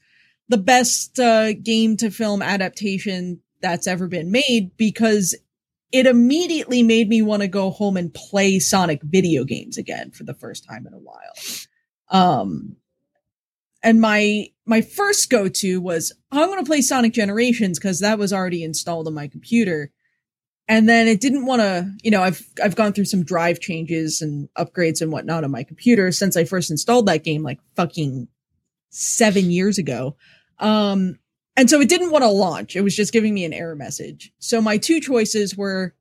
[0.50, 5.36] the best uh, game to film adaptation that's ever been made because
[5.92, 10.24] it immediately made me want to go home and play Sonic video games again for
[10.24, 11.34] the first time in a while.
[12.10, 12.76] Um,
[13.84, 18.18] and my my first go to was I'm going to play Sonic Generations because that
[18.18, 19.92] was already installed on my computer.
[20.70, 24.22] And then it didn't want to, you know, I've I've gone through some drive changes
[24.22, 28.30] and upgrades and whatnot on my computer since I first installed that game like fucking
[28.90, 30.16] seven years ago.
[30.60, 31.20] Um,
[31.58, 32.76] and so it didn't want to launch.
[32.76, 34.32] It was just giving me an error message.
[34.40, 35.94] So my two choices were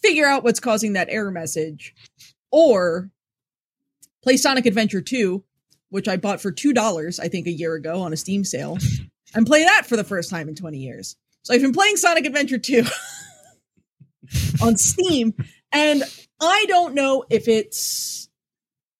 [0.00, 1.94] figure out what's causing that error message
[2.52, 3.10] or
[4.22, 5.42] play Sonic Adventure 2,
[5.90, 8.78] which I bought for $2, I think, a year ago on a Steam sale,
[9.34, 11.16] and play that for the first time in 20 years.
[11.42, 12.84] So I've been playing Sonic Adventure 2
[14.62, 15.34] on Steam,
[15.72, 16.02] and
[16.40, 18.28] I don't know if it's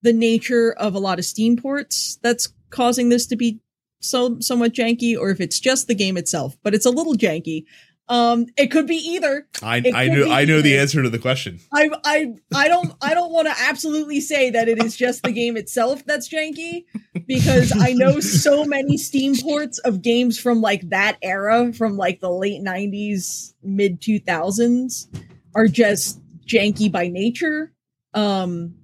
[0.02, 3.60] the nature of a lot of Steam ports that's causing this to be
[4.00, 7.64] so somewhat janky or if it's just the game itself, but it's a little janky.
[8.10, 9.46] Um, it could be either.
[9.62, 11.60] I I know I know the answer to the question.
[11.72, 15.32] I I I don't I don't want to absolutely say that it is just the
[15.32, 16.84] game itself that's janky
[17.26, 22.20] because I know so many Steam ports of games from like that era from like
[22.20, 25.06] the late 90s mid 2000s
[25.54, 27.72] are just janky by nature.
[28.14, 28.74] Um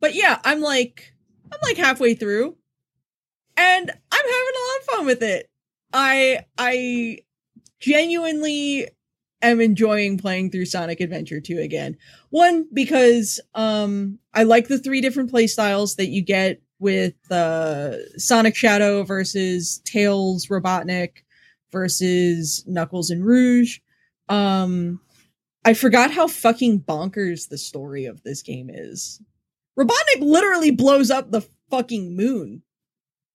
[0.00, 1.12] but yeah, I'm like
[1.52, 2.56] I'm like halfway through
[3.56, 5.50] and I'm having a lot of fun with it.
[5.92, 7.18] I I
[7.84, 8.88] genuinely
[9.42, 11.96] am enjoying playing through Sonic Adventure 2 again.
[12.30, 17.96] One because um I like the three different play styles that you get with uh
[18.16, 21.18] Sonic Shadow versus Tails Robotnik
[21.72, 23.80] versus Knuckles and Rouge.
[24.28, 25.00] Um
[25.66, 29.20] I forgot how fucking bonkers the story of this game is.
[29.78, 32.62] Robotnik literally blows up the fucking moon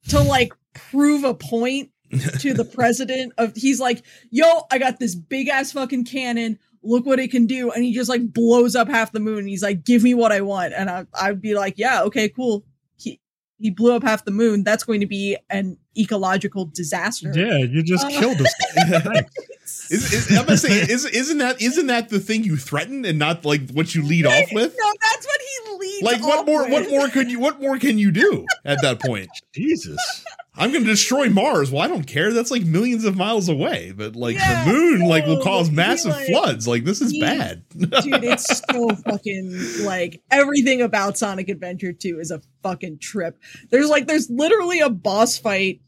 [0.07, 1.91] to like prove a point
[2.39, 6.59] to the president of he's like, yo, I got this big ass fucking cannon.
[6.81, 7.71] Look what it can do.
[7.71, 9.39] And he just like blows up half the moon.
[9.39, 10.73] And he's like, give me what I want.
[10.73, 12.65] And I, I'd be like, yeah, okay, cool.
[12.97, 13.19] He,
[13.57, 14.63] he blew up half the moon.
[14.63, 17.31] That's going to be an ecological disaster.
[17.35, 18.53] Yeah, you just uh, killed us.
[19.91, 23.19] is, is, I'm gonna say, is, isn't that isn't that the thing you threaten and
[23.19, 24.75] not like what you lead off with?
[24.77, 26.03] No, that's what he leads.
[26.03, 26.63] Like what more?
[26.63, 26.71] With.
[26.71, 27.39] What more could you?
[27.39, 29.29] What more can you do at that point?
[29.53, 30.23] Jesus.
[30.55, 31.71] I'm going to destroy Mars.
[31.71, 32.33] Well, I don't care.
[32.33, 33.93] That's like millions of miles away.
[33.95, 36.67] But like yeah, the moon, like will cause massive like, floods.
[36.67, 37.89] Like this is bad, dude.
[38.23, 43.39] It's so fucking like everything about Sonic Adventure 2 is a fucking trip.
[43.69, 45.81] There's like there's literally a boss fight,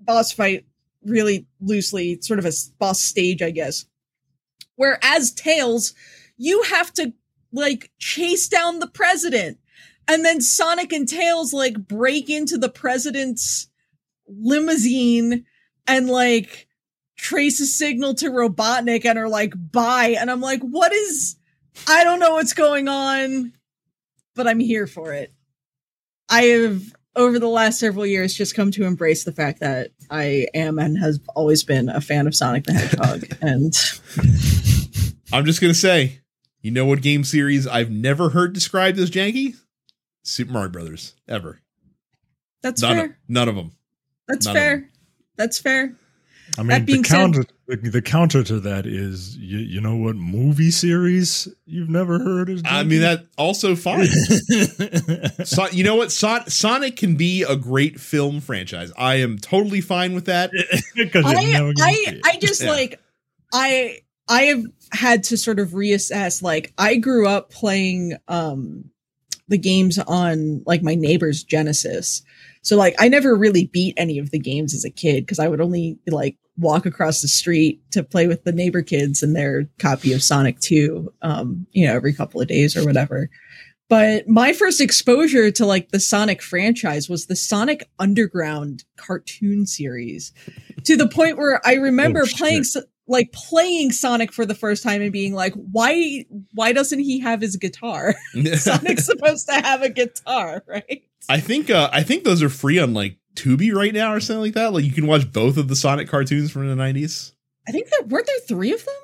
[0.00, 0.66] boss fight,
[1.04, 3.86] really loosely, sort of a boss stage, I guess.
[4.76, 5.94] Where as Tails,
[6.38, 7.12] you have to
[7.52, 9.58] like chase down the president
[10.10, 13.69] and then Sonic and Tails like break into the president's
[14.38, 15.44] limousine
[15.86, 16.68] and like
[17.16, 20.16] trace a signal to Robotnik and are like, bye.
[20.18, 21.36] And I'm like, what is,
[21.86, 23.52] I don't know what's going on,
[24.34, 25.32] but I'm here for it.
[26.28, 26.82] I have,
[27.16, 30.96] over the last several years, just come to embrace the fact that I am and
[30.98, 33.24] has always been a fan of Sonic the Hedgehog.
[33.42, 33.74] and
[35.32, 36.20] I'm just going to say,
[36.62, 39.56] you know what game series I've never heard described as janky?
[40.22, 41.60] Super Mario Brothers, ever.
[42.62, 43.18] That's none fair.
[43.28, 43.72] None of them.
[44.30, 44.90] That's None fair.
[45.36, 45.96] That's fair.
[46.58, 50.16] I mean, the counter said, the, the, counter to that is you, you know what
[50.16, 52.62] movie series you've never heard is.
[52.64, 54.06] I mean that also fine.
[55.44, 58.92] so, you know what, so, Sonic can be a great film franchise.
[58.96, 60.50] I am totally fine with that.
[60.96, 62.70] I I, I just yeah.
[62.70, 63.00] like
[63.52, 66.42] I I have had to sort of reassess.
[66.42, 68.90] Like I grew up playing um
[69.48, 72.22] the games on like my neighbor's Genesis.
[72.62, 75.48] So like I never really beat any of the games as a kid because I
[75.48, 79.68] would only like walk across the street to play with the neighbor kids and their
[79.78, 83.30] copy of Sonic 2 um you know every couple of days or whatever.
[83.88, 90.32] But my first exposure to like the Sonic franchise was the Sonic Underground cartoon series
[90.84, 92.62] to the point where I remember oh, playing
[93.10, 97.40] like playing Sonic for the first time and being like, why why doesn't he have
[97.40, 98.14] his guitar?
[98.56, 101.02] Sonic's supposed to have a guitar, right?
[101.28, 104.40] I think uh, I think those are free on like Tubi right now or something
[104.42, 104.72] like that.
[104.72, 107.32] Like you can watch both of the Sonic cartoons from the nineties.
[107.68, 108.94] I think that weren't there three of them.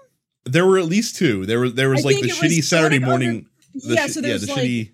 [0.44, 1.44] There were at least two.
[1.44, 3.46] There was there was I like the shitty Saturday Sonic Under- morning.
[3.74, 4.92] the yeah, shi- so there's the like shitty.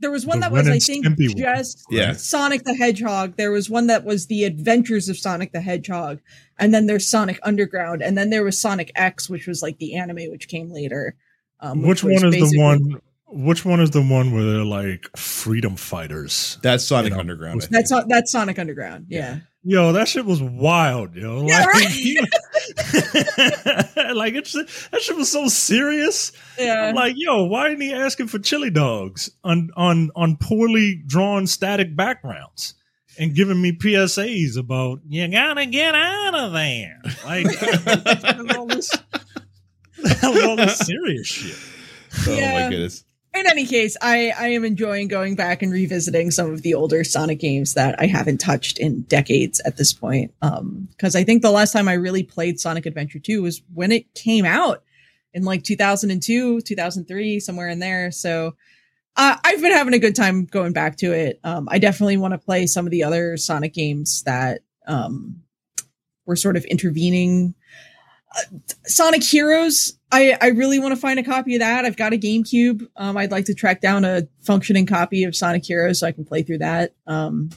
[0.00, 1.36] There was one The that was I think Stimpy one.
[1.36, 2.12] just Yeah.
[2.12, 3.36] Sonic the Hedgehog.
[3.36, 6.20] There was one that was the Adventures of Sonic the Hedgehog,
[6.58, 9.94] and then there's Sonic Underground, and then there was Sonic X, which was like the
[9.96, 11.16] anime which came later.
[11.60, 13.00] Um, Which was one is the one?
[13.28, 16.58] Which one is the one where they're like freedom fighters?
[16.62, 17.66] That's Sonic You know, Underground.
[17.70, 19.06] That's that's Sonic Underground.
[19.08, 19.38] Yeah.
[19.64, 21.44] Yo, that shit was wild, yo.
[21.46, 22.18] Yeah, right.
[24.14, 26.32] like it's that shit was so serious.
[26.58, 26.86] Yeah.
[26.88, 31.46] I'm like, yo, why isn't he asking for chili dogs on on on poorly drawn
[31.46, 32.74] static backgrounds
[33.18, 37.00] and giving me PSAs about you gotta get out of there?
[37.24, 37.46] Like
[38.56, 38.90] all this,
[40.24, 41.58] all this serious shit.
[42.28, 42.52] oh Yeah.
[42.64, 43.04] my goodness.
[43.36, 47.04] In any case, I, I am enjoying going back and revisiting some of the older
[47.04, 50.32] Sonic games that I haven't touched in decades at this point.
[50.42, 53.92] Um, because I think the last time I really played Sonic Adventure 2 was when
[53.92, 54.82] it came out
[55.32, 58.10] in like 2002, 2003, somewhere in there.
[58.10, 58.56] So
[59.16, 61.40] uh, I've been having a good time going back to it.
[61.42, 65.42] Um, I definitely want to play some of the other Sonic games that um,
[66.26, 67.54] were sort of intervening.
[68.36, 71.84] Uh, Sonic Heroes, I, I really want to find a copy of that.
[71.84, 72.86] I've got a GameCube.
[72.96, 76.24] Um, I'd like to track down a functioning copy of Sonic Heroes so I can
[76.24, 76.94] play through that.
[77.06, 77.50] Um,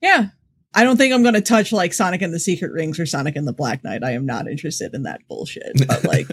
[0.00, 0.28] yeah,
[0.74, 3.36] I don't think I'm going to touch like Sonic and the Secret Rings or Sonic
[3.36, 4.04] and the Black Knight.
[4.04, 5.86] I am not interested in that bullshit.
[5.86, 6.28] But like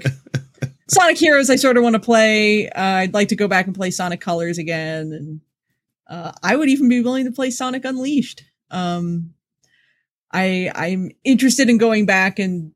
[0.90, 2.70] Sonic Heroes, I sort of want to play.
[2.70, 5.42] Uh, I'd like to go back and play Sonic Colors again, and
[6.08, 8.44] uh, I would even be willing to play Sonic Unleashed.
[8.72, 9.34] Um,
[10.32, 12.74] I I'm interested in going back and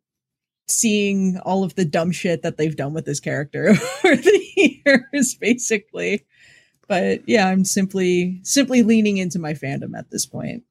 [0.68, 3.70] seeing all of the dumb shit that they've done with this character
[4.04, 6.26] over the years, basically.
[6.88, 10.64] But yeah, I'm simply simply leaning into my fandom at this point.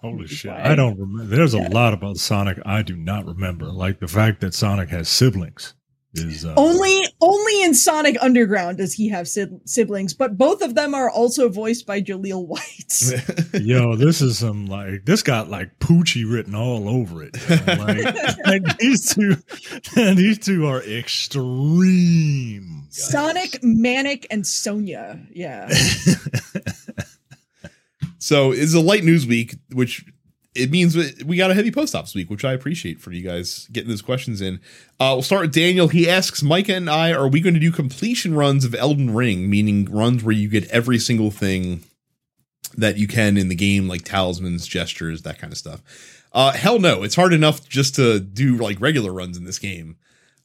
[0.00, 0.50] Holy shit.
[0.52, 1.24] why- I don't remember.
[1.36, 3.66] There's a lot about Sonic I do not remember.
[3.66, 5.74] Like the fact that Sonic has siblings
[6.18, 10.74] is uh, Only only in Sonic Underground does he have sid- siblings, but both of
[10.74, 13.52] them are also voiced by Jaleel White.
[13.62, 17.36] Yo, this is some like this got like Poochie written all over it.
[17.76, 19.36] Like, like these two,
[19.94, 22.82] these two are extreme.
[22.86, 23.10] guys.
[23.10, 25.20] Sonic, Manic, and Sonia.
[25.32, 25.68] Yeah.
[28.18, 30.04] So it's a light news week, which
[30.56, 33.68] it means we got a heavy post office week, which I appreciate for you guys
[33.72, 34.60] getting those questions in.
[34.98, 35.88] Uh, we'll start with Daniel.
[35.88, 39.50] He asks Micah and I, are we going to do completion runs of Elden Ring,
[39.50, 41.84] meaning runs where you get every single thing
[42.76, 45.82] that you can in the game, like talismans, gestures, that kind of stuff?
[46.32, 47.02] Uh, hell no.
[47.02, 49.96] It's hard enough just to do like regular runs in this game.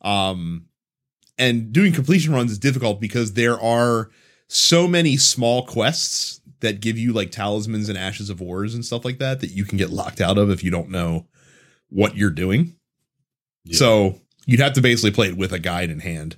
[0.01, 0.68] Um,
[1.38, 4.09] and doing completion runs is difficult because there are
[4.47, 9.03] so many small quests that give you like talismans and ashes of wars and stuff
[9.05, 11.26] like that that you can get locked out of if you don't know
[11.89, 12.76] what you're doing.
[13.66, 13.78] Yeah.
[13.78, 16.36] So you'd have to basically play it with a guide in hand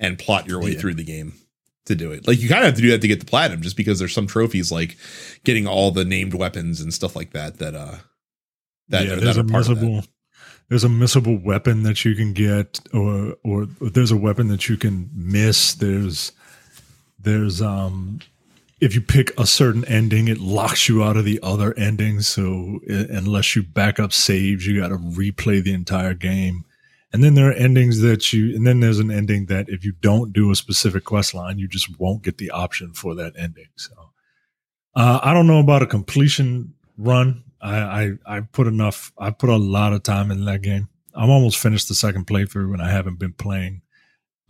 [0.00, 0.78] and plot your way Yeah.
[0.80, 1.34] through the game
[1.86, 2.26] to do it.
[2.28, 4.12] Like you kind of have to do that to get the platinum just because there's
[4.12, 4.96] some trophies like
[5.44, 7.96] getting all the named weapons and stuff like that that uh
[8.88, 9.52] that, yeah, there's are a that.
[9.52, 10.06] missable
[10.68, 14.76] there's a missable weapon that you can get or or there's a weapon that you
[14.76, 16.32] can miss there's
[17.18, 18.20] there's um
[18.82, 22.80] if you pick a certain ending it locks you out of the other endings so
[22.86, 26.64] unless you back up saves you got to replay the entire game
[27.12, 29.92] and then there are endings that you and then there's an ending that if you
[30.00, 33.68] don't do a specific quest line you just won't get the option for that ending
[33.76, 33.92] so
[34.96, 39.12] uh, i don't know about a completion run I, I I put enough.
[39.16, 40.88] I put a lot of time in that game.
[41.14, 43.82] I'm almost finished the second playthrough, and I haven't been playing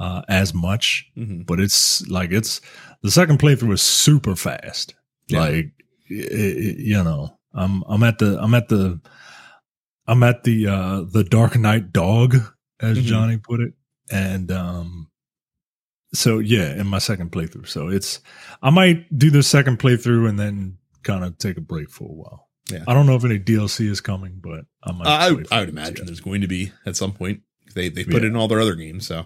[0.02, 1.06] uh, as much.
[1.16, 1.46] Mhm.
[1.46, 2.60] But it's like it's
[3.02, 4.94] the second playthrough is super fast.
[5.28, 5.40] Yeah.
[5.40, 5.66] Like
[6.10, 9.00] i i you know, I'm I'm at the I'm at the
[10.06, 12.34] I'm at the uh the Dark Knight dog,
[12.80, 13.02] as Mhm.
[13.04, 13.72] Johnny put it,
[14.10, 15.08] and um.
[16.14, 18.20] So yeah, in my second playthrough, so it's
[18.62, 22.12] I might do the second playthrough and then kind of take a break for a
[22.12, 22.48] while.
[22.70, 22.84] Yeah.
[22.86, 25.06] I don't know if any DLC is coming, but I might.
[25.06, 26.04] Uh, I, would- I would imagine yeah.
[26.04, 27.40] there's going to be at some point.
[27.74, 28.28] They they put Yeah.
[28.28, 29.06] it in all their other games.
[29.06, 29.24] So,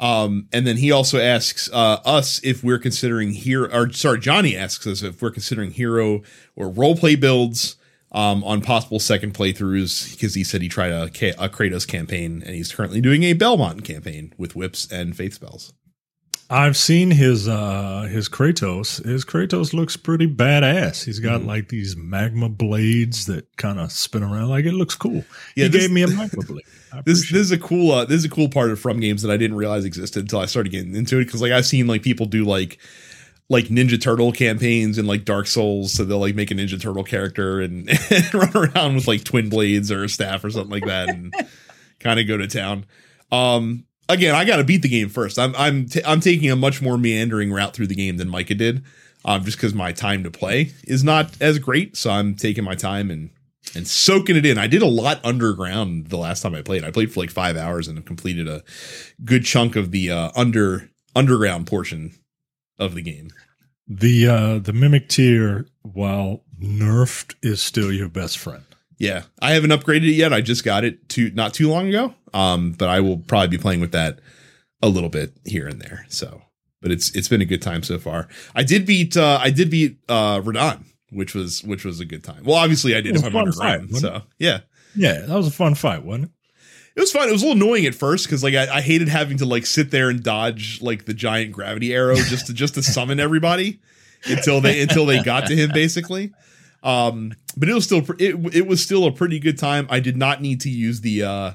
[0.00, 3.68] um, and then he also asks uh, us if we're considering hero.
[3.72, 6.22] Or sorry, Johnny asks us if we're considering hero
[6.56, 7.76] or role play builds
[8.12, 12.54] um, on possible second playthroughs because he said he tried a, a Kratos campaign and
[12.54, 15.72] he's currently doing a Belmont campaign with whips and faith spells.
[16.52, 19.02] I've seen his uh his Kratos.
[19.04, 21.04] His Kratos looks pretty badass.
[21.04, 21.46] He's got Mhm.
[21.46, 24.48] like these magma blades that kind of spin around.
[24.48, 25.24] Like it looks cool.
[25.56, 26.64] Yeah, he this- gave me a magma blade.
[27.06, 29.30] This this is a cool uh, this is a cool part of From games that
[29.30, 32.02] I didn't realize existed until I started getting into it because like I've seen like
[32.02, 32.76] people do like
[33.48, 37.02] like Ninja Turtle campaigns and like Dark Souls, so they'll like make a Ninja Turtle
[37.04, 40.84] character and, and run around with like twin blades or a staff or something like
[40.84, 41.34] that and
[42.00, 42.84] kind of go to town.
[43.30, 45.38] Um, again, I got to beat the game first.
[45.38, 48.54] I'm I'm t- I'm taking a much more meandering route through the game than Micah
[48.54, 48.82] did,
[49.24, 51.96] um, just because my time to play is not as great.
[51.96, 53.30] So I'm taking my time and
[53.74, 54.58] and soaking it in.
[54.58, 56.84] I did a lot underground the last time I played.
[56.84, 58.62] I played for like five hours and completed a
[59.24, 62.12] good chunk of the uh, under underground portion
[62.78, 63.30] of the game.
[63.88, 68.64] The uh the mimic tear, while nerfed, is still your best friend.
[68.98, 70.32] Yeah, I haven't upgraded it yet.
[70.32, 72.14] I just got it to not too long ago.
[72.34, 74.20] Um, but I will probably be playing with that
[74.82, 76.06] a little bit here and there.
[76.08, 76.42] So,
[76.80, 78.28] but it's it's been a good time so far.
[78.54, 82.24] I did beat uh I did beat uh Radahn, which was which was a good
[82.24, 82.44] time.
[82.44, 84.60] Well, obviously I did It was if I'm fun fight, so yeah.
[84.94, 86.30] Yeah, that was a fun fight, wasn't it?
[86.94, 87.28] It was fun.
[87.28, 89.64] It was a little annoying at first because like I, I hated having to like
[89.64, 93.80] sit there and dodge like the giant gravity arrow just to just to summon everybody
[94.26, 96.32] until they until they got to him basically.
[96.82, 99.86] Um, but it was still it it was still a pretty good time.
[99.88, 101.52] I did not need to use the uh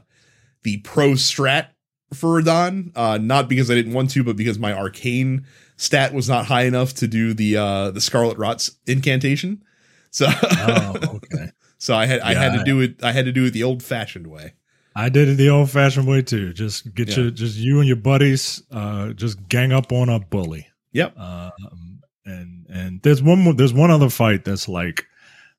[0.68, 1.68] the pro strat
[2.14, 5.46] for Radahn, uh, not because I didn't want to, but because my arcane
[5.78, 9.64] stat was not high enough to do the uh the Scarlet Rot's incantation.
[10.12, 11.52] So Oh, okay.
[11.78, 13.82] so I had I had to do it I had to do it the old
[13.82, 14.54] fashioned way.
[14.96, 16.54] I did it the old fashioned way too.
[16.54, 17.24] Just get Yeah.
[17.24, 20.68] your just you and your buddies, uh, just gang up on a bully.
[20.94, 21.18] Yep.
[21.20, 23.54] Um, and and there's one more.
[23.54, 25.06] There's one other fight that's like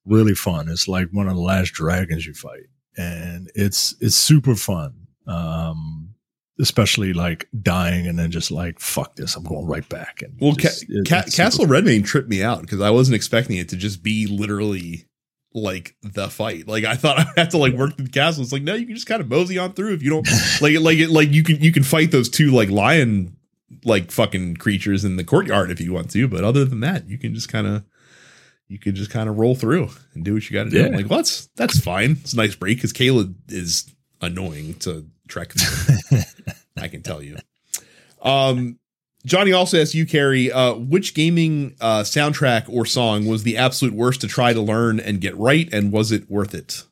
[0.04, 0.68] really fun.
[0.68, 2.66] It's like one of the last dragons you fight,
[2.98, 5.06] and it's it's super fun.
[5.26, 6.14] Um,
[6.60, 10.22] especially like dying and then just like fuck this, I'm going right back.
[10.22, 11.84] And Well, just- Ca- it- Ca- Castle fun.
[11.84, 15.06] Redmane tripped me out because I wasn't expecting it to just be literally
[15.54, 16.66] like the fight.
[16.66, 18.42] Like I thought I'd have to like work the castle.
[18.42, 20.26] It's like no, you can just kind of mosey on through if you don't
[20.60, 23.36] like like it like you can you can fight those two like lion
[23.84, 27.18] like fucking creatures in the courtyard if you want to, but other than that, you
[27.18, 27.84] can just kind of
[28.68, 30.78] you can just kind of roll through and do what you got to do.
[30.78, 30.86] Yeah.
[30.86, 32.12] I'm like, well, that's that's fine.
[32.20, 35.52] It's a nice break because Caelid is annoying to trek.
[36.76, 37.38] I can tell you.
[38.22, 38.78] Um,
[39.24, 43.94] Johnny also asks you, Carrie, uh, which gaming uh, soundtrack or song was the absolute
[43.94, 46.84] worst to try to learn and get right, and was it worth it?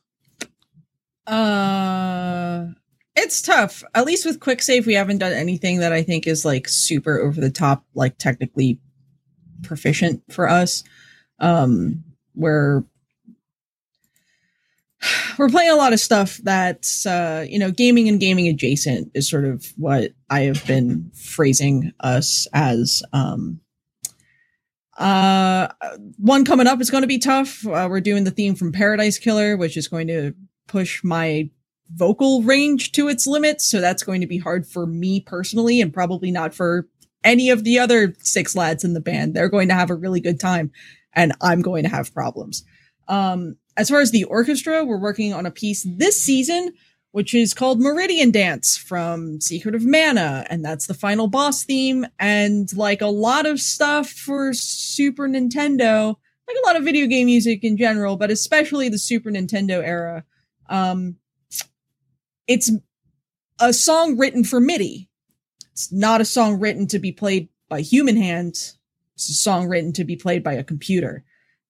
[1.25, 2.67] Uh,
[3.15, 3.83] it's tough.
[3.93, 7.19] At least with quick save, we haven't done anything that I think is like super
[7.19, 8.79] over the top, like technically
[9.63, 10.83] proficient for us.
[11.39, 12.83] Um, where
[15.37, 19.29] we're playing a lot of stuff that's uh, you know, gaming and gaming adjacent is
[19.29, 23.03] sort of what I have been phrasing us as.
[23.13, 23.61] Um,
[24.97, 25.67] uh,
[26.17, 27.65] one coming up is going to be tough.
[27.67, 30.33] Uh, we're doing the theme from Paradise Killer, which is going to
[30.67, 31.49] push my
[31.93, 33.69] vocal range to its limits.
[33.69, 36.87] So that's going to be hard for me personally, and probably not for
[37.23, 39.35] any of the other six lads in the band.
[39.35, 40.71] They're going to have a really good time,
[41.13, 42.63] and I'm going to have problems.
[43.07, 46.73] Um, as far as the orchestra, we're working on a piece this season,
[47.11, 52.05] which is called Meridian Dance from Secret of Mana, and that's the final boss theme.
[52.19, 56.15] And like a lot of stuff for Super Nintendo,
[56.47, 60.23] like a lot of video game music in general, but especially the Super Nintendo era,
[60.69, 61.17] um,
[62.47, 62.71] it's
[63.59, 65.09] a song written for MIDI.
[65.71, 68.76] It's not a song written to be played by human hands.
[69.17, 71.23] It's a song written to be played by a computer.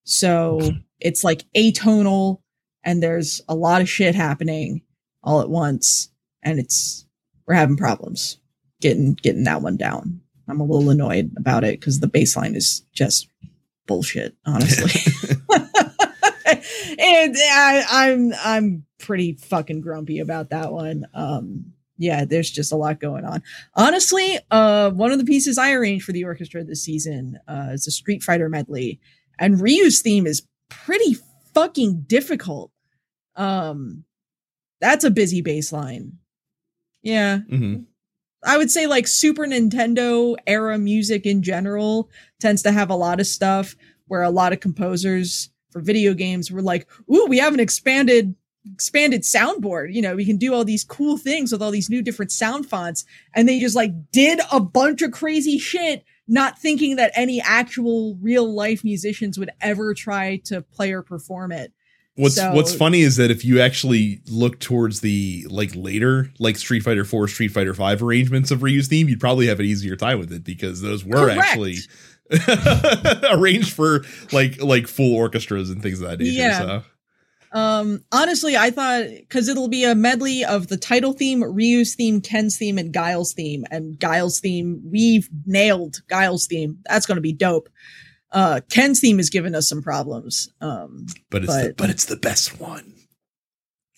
[0.04, 0.60] So
[1.00, 2.42] it's like atonal
[2.84, 4.82] and there's a lot of shit happening
[5.24, 6.10] all at once
[6.44, 7.06] and it's
[7.46, 8.40] we're having problems
[8.82, 10.20] getting getting that one down.
[10.50, 13.30] I'm a little annoyed about it because the baseline is just
[13.86, 14.92] bullshit, honestly.
[17.00, 21.06] and I, I'm I'm pretty fucking grumpy about that one.
[21.14, 23.42] Um, yeah, there's just a lot going on.
[23.76, 27.88] Honestly, uh, one of the pieces I arranged for the orchestra this season uh, is
[27.88, 29.00] a Street Fighter medley,
[29.40, 31.16] and Ryu's theme is pretty
[31.54, 32.72] fucking difficult.
[33.36, 34.04] Um,
[34.80, 36.14] that's a busy bass line.
[37.02, 37.84] Yeah, Mm-hmm.
[38.46, 43.20] I would say like Super Nintendo era music in general tends to have a lot
[43.20, 43.76] of stuff
[44.06, 48.36] where a lot of composers for video games were like, "Ooh, we have an expanded
[48.74, 49.94] expanded soundboard.
[49.94, 52.68] You know, we can do all these cool things with all these new different sound
[52.68, 53.06] fonts."
[53.36, 58.18] And they just like did a bunch of crazy shit, not thinking that any actual
[58.22, 61.72] real life musicians would ever try to play or perform it.
[62.16, 66.58] What's So- What's funny is that if you actually look towards the like later like
[66.58, 69.96] Street Fighter Four, Street Fighter Five arrangements of Ryu's theme, you'd probably have an easier
[69.96, 71.40] time with it because those were Correct.
[71.40, 71.76] actually
[73.32, 76.32] arranged for like like full orchestras and things of that nature.
[76.32, 76.60] Yeah.
[76.60, 76.84] So.
[77.54, 82.22] Um, honestly, I thought because it'll be a medley of the title theme, Ryu's theme,
[82.22, 83.64] Ken's theme, and Guile's theme.
[83.72, 86.80] And Guile's theme, we've nailed Guile's theme.
[86.90, 87.70] That's going to be dope.
[88.32, 90.50] Uh, Ken's theme has given us some problems.
[90.60, 92.94] Um, but it's the, But- but it's the best one.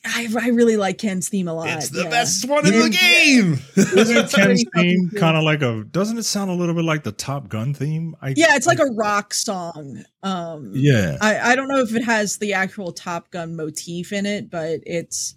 [0.05, 1.67] I, I really like Ken's theme a lot.
[1.67, 2.09] It's the yeah.
[2.09, 3.59] best one in the game.
[3.75, 5.83] Isn't Ken's theme kind of like a?
[5.83, 8.15] Doesn't it sound a little bit like the Top Gun theme?
[8.21, 10.03] I, Yeah, it's like I- a rock song.
[10.23, 11.17] Um, yeah.
[11.19, 14.79] I, I don't know if it has the actual Top Gun motif in it, but
[14.85, 15.35] it's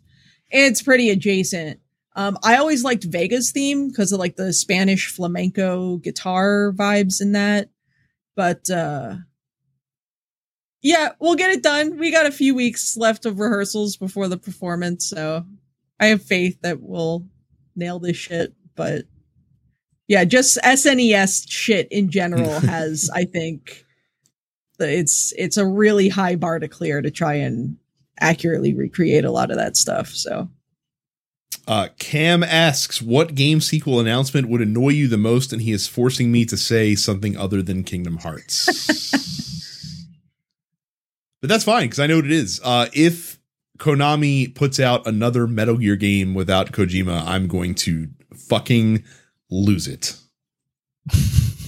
[0.51, 1.81] it's pretty adjacent.
[2.15, 7.33] Um, I always liked Vega's theme because of like the Spanish flamenco guitar vibes in
[7.33, 7.71] that.
[8.37, 9.17] But uh
[10.83, 11.97] yeah, we'll get it done.
[11.97, 15.47] We got a few weeks left of rehearsals before the performance, so
[16.01, 17.25] I have faith that we'll
[17.77, 18.53] nail this shit.
[18.75, 19.05] But
[20.09, 23.85] yeah, just SNES shit in general has, I think,
[24.81, 27.77] it's it's a really high bar to clear to try and
[28.21, 30.09] accurately recreate a lot of that stuff.
[30.09, 30.49] So
[31.69, 35.87] Uh, Cam asks, "What game sequel announcement would annoy you the most?" And he is
[35.87, 39.31] forcing me to say something other than Kingdom Hearts.
[41.43, 42.61] but that's fine because I know what it is.
[42.65, 43.39] Uh, if
[43.79, 49.05] Konami puts out another Metal Gear game without Kojima, I'm going to fucking
[49.51, 50.17] lose it.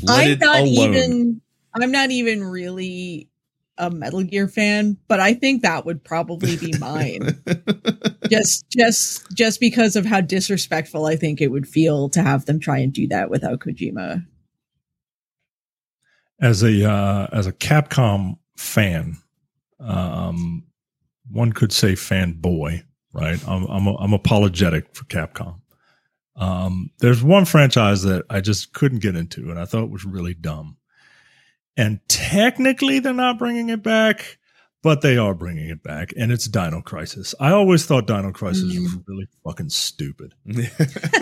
[0.03, 0.69] Let I'm it not alone.
[0.69, 1.41] even
[1.75, 3.29] I'm not even really
[3.77, 7.43] a Metal Gear fan, but I think that would probably be mine.
[8.31, 12.61] just just just because of how disrespectful I think it would feel to have them
[12.61, 14.25] try and do that without Kojima.
[16.41, 19.17] as a uh, as a Capcom fan,
[19.81, 20.65] um,
[21.31, 23.41] one could say fanboy, right?
[23.49, 25.61] I'm I'm, I'm apologetic for Capcom.
[26.37, 30.35] Um, there's one franchise that I just couldn't get into, and I thought was really
[30.35, 30.77] dumb.
[31.77, 34.39] And technically, they're not bringing it back,
[34.83, 37.35] but they are bringing it back, and it's Dino Crisis.
[37.41, 40.35] I always thought Dino Crisis was really fucking stupid.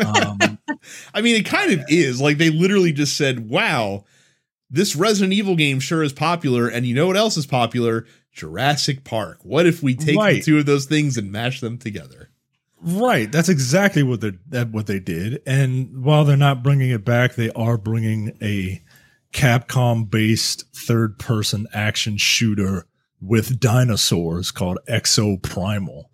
[0.03, 0.59] Um,
[1.15, 2.21] I mean, it kind of is.
[2.21, 4.05] Like they literally just said, "Wow,
[4.69, 8.05] this Resident Evil game sure is popular." And you know what else is popular?
[8.33, 9.39] Jurassic Park.
[9.43, 10.43] What if we take the Right.
[10.43, 12.31] two of those things and mash them together?
[12.81, 13.31] Right.
[13.31, 15.41] That's exactly what they that what they did.
[15.47, 18.83] And while they're not bringing it back, they are bringing a
[19.33, 22.87] Capcom based third person action shooter
[23.21, 26.05] with dinosaurs called Exoprimal,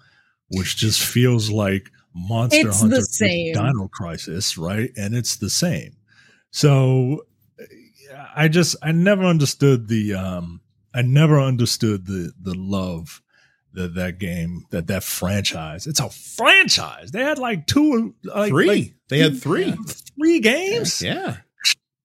[0.49, 3.55] which just feels like Monster It's Hunter the same.
[3.55, 4.91] Dino Crisis, right?
[4.97, 5.97] And it's the same.
[6.51, 7.25] So
[8.35, 10.61] I just I never understood the um
[10.95, 13.23] I never understood the the love
[13.75, 15.87] that that game that that franchise.
[15.87, 17.11] It's a franchise.
[17.11, 18.67] They had like two like, three.
[18.67, 19.73] like they had three.
[20.19, 21.03] three games.
[21.03, 21.37] Yeah.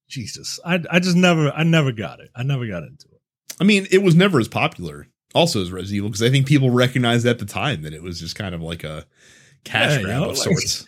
[0.08, 2.30] Jesus, I I just never I never got it.
[2.36, 3.20] I never got into it.
[3.60, 5.08] I mean, it was never as popular.
[5.34, 8.20] Also, as Resident Evil, because I think people recognized at the time that it was
[8.20, 9.04] just kind of like a
[9.64, 10.84] cash Yeah, grab you know, of like- sorts.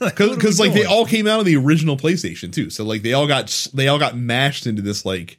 [0.16, 3.26] Because like they all came out of the original PlayStation too, so like they all
[3.26, 5.38] got they all got mashed into this like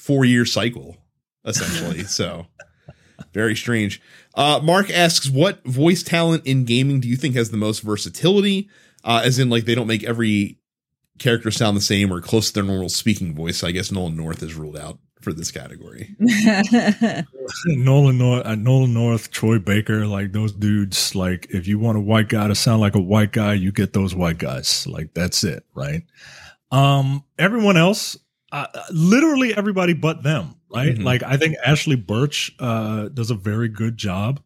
[0.00, 0.96] four year cycle
[1.44, 2.04] essentially.
[2.04, 2.46] so
[3.32, 4.00] very strange.
[4.34, 8.68] Uh, Mark asks, "What voice talent in gaming do you think has the most versatility?
[9.04, 10.58] Uh, as in, like they don't make every
[11.18, 13.58] character sound the same or close to their normal speaking voice.
[13.58, 16.16] So I guess Nolan North is ruled out for this category.
[17.66, 21.14] Nolan North, uh, Nolan North, Troy Baker, like those dudes.
[21.14, 23.92] Like, if you want a white guy to sound like a white guy, you get
[23.92, 24.86] those white guys.
[24.86, 26.02] Like, that's it, right?
[26.72, 28.16] Um, everyone else,
[28.52, 30.94] uh, literally everybody but them, right?
[30.96, 31.04] Mhm.
[31.04, 34.40] Like, I think Ashly Burch uh, does a very good job.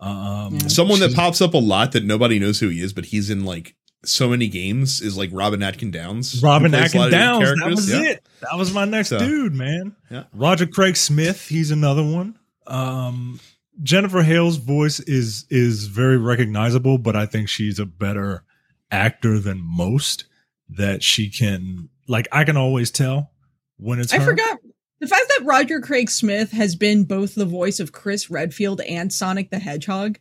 [0.00, 0.68] Um, Yeah.
[0.68, 3.44] Someone that pops up a lot that nobody knows who he is, but he's in
[3.44, 3.74] like
[4.04, 6.40] so many games is like Robin Atkin Downes.
[6.42, 7.58] Robin who plays a lot Atkin Downes.
[7.60, 8.02] That was Yeah.
[8.12, 8.28] it.
[8.42, 9.96] That was my next So- dude, man.
[10.10, 10.24] Yeah.
[10.32, 11.48] Roger Craig Smith.
[11.48, 12.36] He's another one.
[12.66, 13.40] Um,
[13.82, 18.44] Jennifer Hale's voice is is very recognizable, but I think she's a better
[18.90, 20.24] actor than most.
[20.70, 23.30] That she can like, I can always tell
[23.78, 24.12] when it's.
[24.12, 24.24] I her.
[24.24, 24.58] forgot
[25.00, 29.12] the fact that Roger Craig Smith has been both the voice of Chris Redfield and
[29.12, 30.18] Sonic the Hedgehog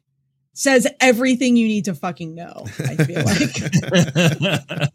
[0.54, 2.66] says everything you need to fucking know.
[2.80, 4.92] I feel like.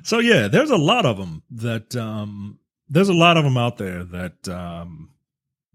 [0.03, 2.59] so yeah, there's a lot of them that um,
[2.89, 5.11] there's a lot of them out there that um,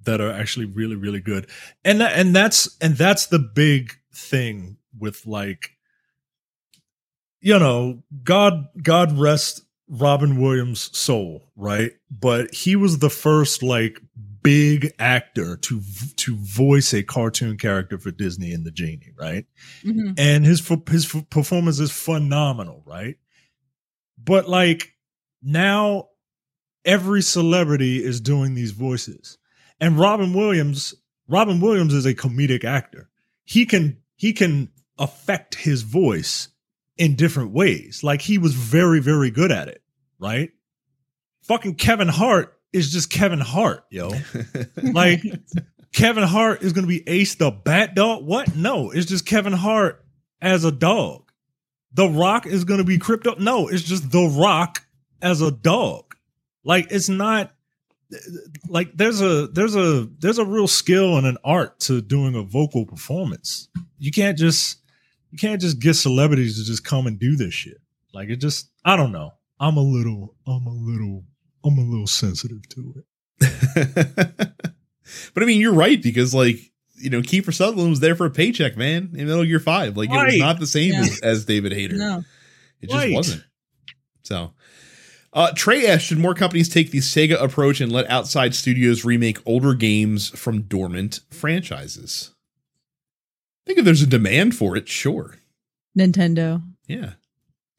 [0.05, 1.49] that are actually really really good,
[1.85, 5.77] and that, and that's and that's the big thing with like
[7.41, 11.93] you know God God rest Robin Williams' soul, right?
[12.11, 14.01] But he was the first like
[14.43, 15.83] big actor to
[16.17, 19.47] to voice a cartoon character for Disney in the Genie, right?
[19.83, 20.15] Mhm.
[20.17, 23.17] and his his performance is phenomenal, right?
[24.23, 24.95] But like
[25.43, 26.09] now,
[26.85, 29.39] every celebrity is doing these voices,
[29.81, 30.95] and Robin Williams.
[31.29, 33.09] Robin Williams is a comedic actor.
[33.45, 36.49] He can he can affect his voice
[37.01, 38.05] in different ways.
[38.05, 39.83] Like he was very very good at it,
[40.21, 40.51] right?
[41.45, 44.11] Fucking Kevin Hart is just Kevin Hart, yo.
[44.93, 45.23] Like
[45.93, 48.25] Kevin Hart is to be Ace the Bat Dog.
[48.25, 48.55] What?
[48.55, 50.05] No, it's just Kevin Hart
[50.43, 51.33] as a dog.
[51.95, 53.39] The Rock is to be Krypto.
[53.39, 54.85] No, it's just The Rock
[55.23, 56.15] as a dog.
[56.65, 57.51] Like it's not
[58.69, 62.43] like there's a there's a there's a real skill and an art to doing a
[62.43, 63.69] vocal performance.
[63.99, 64.80] You can't just
[65.31, 67.81] you can't just get celebrities to just come and do this shit.
[68.13, 69.33] Like it just I don't know.
[69.59, 71.25] I'm a little I'm a little
[71.65, 73.05] I'm a little sensitive to it.
[75.35, 76.59] but I mean, you're right because like
[76.97, 79.97] you know, Kiefer Sutherland was there for a paycheck, man, in Metal Gear Five.
[79.97, 80.23] Like right.
[80.23, 81.01] it was not the same yeah.
[81.01, 81.97] as, as, David Hayter.
[81.97, 82.23] No,
[82.81, 83.15] it just right.
[83.15, 83.45] wasn't.
[84.23, 84.53] So,
[85.33, 89.39] uh, Trey asked, should more companies take the Sega approach and let outside studios remake
[89.47, 92.35] older games from dormant franchises?
[93.71, 95.37] Think if there's a demand for it, sure.
[95.97, 96.61] Nintendo.
[96.89, 97.13] Yeah.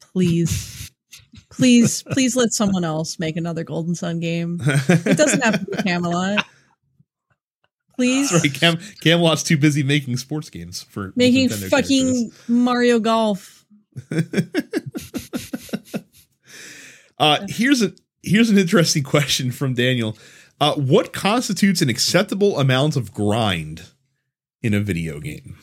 [0.00, 0.90] Please.
[1.50, 4.58] please, please let someone else make another Golden Sun game.
[4.64, 6.46] It doesn't have to be Camelot.
[7.94, 8.30] Please.
[8.30, 13.66] Sorry, Cam- Camelot's too busy making sports games for making fucking Mario Golf.
[17.18, 20.16] uh, here's a here's an interesting question from Daniel.
[20.58, 23.90] Uh, what constitutes an acceptable amount of grind
[24.62, 25.58] in a video game?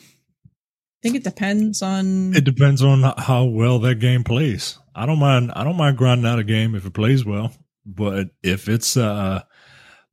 [1.00, 2.36] I think it depends on.
[2.36, 4.78] It depends on how well that game plays.
[4.94, 5.50] I don't mind.
[5.56, 7.54] I don't mind grinding out a game if it plays well,
[7.86, 9.42] but if it's uh,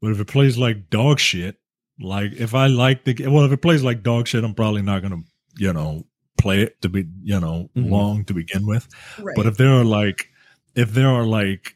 [0.02, 1.58] but if it plays like dog shit,
[2.00, 5.02] like if I like the well, if it plays like dog shit, I'm probably not
[5.02, 5.24] gonna
[5.58, 6.06] you know
[6.38, 7.92] play it to be you know mm-hmm.
[7.92, 8.88] long to begin with.
[9.20, 9.36] Right.
[9.36, 10.30] But if there are like
[10.74, 11.76] if there are like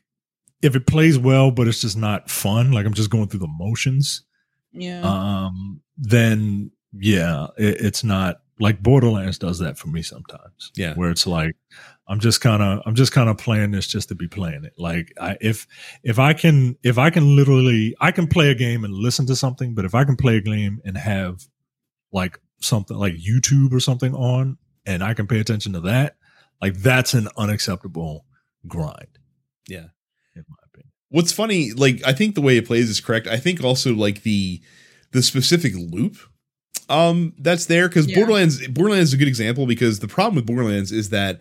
[0.62, 3.47] if it plays well, but it's just not fun, like I'm just going through the
[3.47, 4.24] motions.
[4.72, 5.01] Yeah.
[5.03, 5.82] Um.
[5.97, 10.72] Then yeah, it, it's not like Borderlands does that for me sometimes.
[10.76, 10.93] Yeah.
[10.93, 11.55] Where it's like
[12.07, 14.74] I'm just kind of I'm just kind of playing this just to be playing it.
[14.78, 15.68] Like I, if
[16.03, 19.36] if I can if I can literally I can play a game and listen to
[19.36, 21.47] something, but if I can play a game and have
[22.12, 26.16] like something like YouTube or something on and I can pay attention to that,
[26.62, 28.26] like that's an unacceptable
[28.68, 29.18] grind.
[29.68, 29.88] Yeah.
[30.36, 30.91] In my opinion.
[31.09, 33.28] What's funny, like I think the way it plays is correct.
[33.28, 34.62] I think also like the
[35.12, 36.18] the specific loop
[36.92, 38.18] um that's there because yeah.
[38.18, 41.39] Borderlands Borderlands is a good example because the problem with Borderlands is that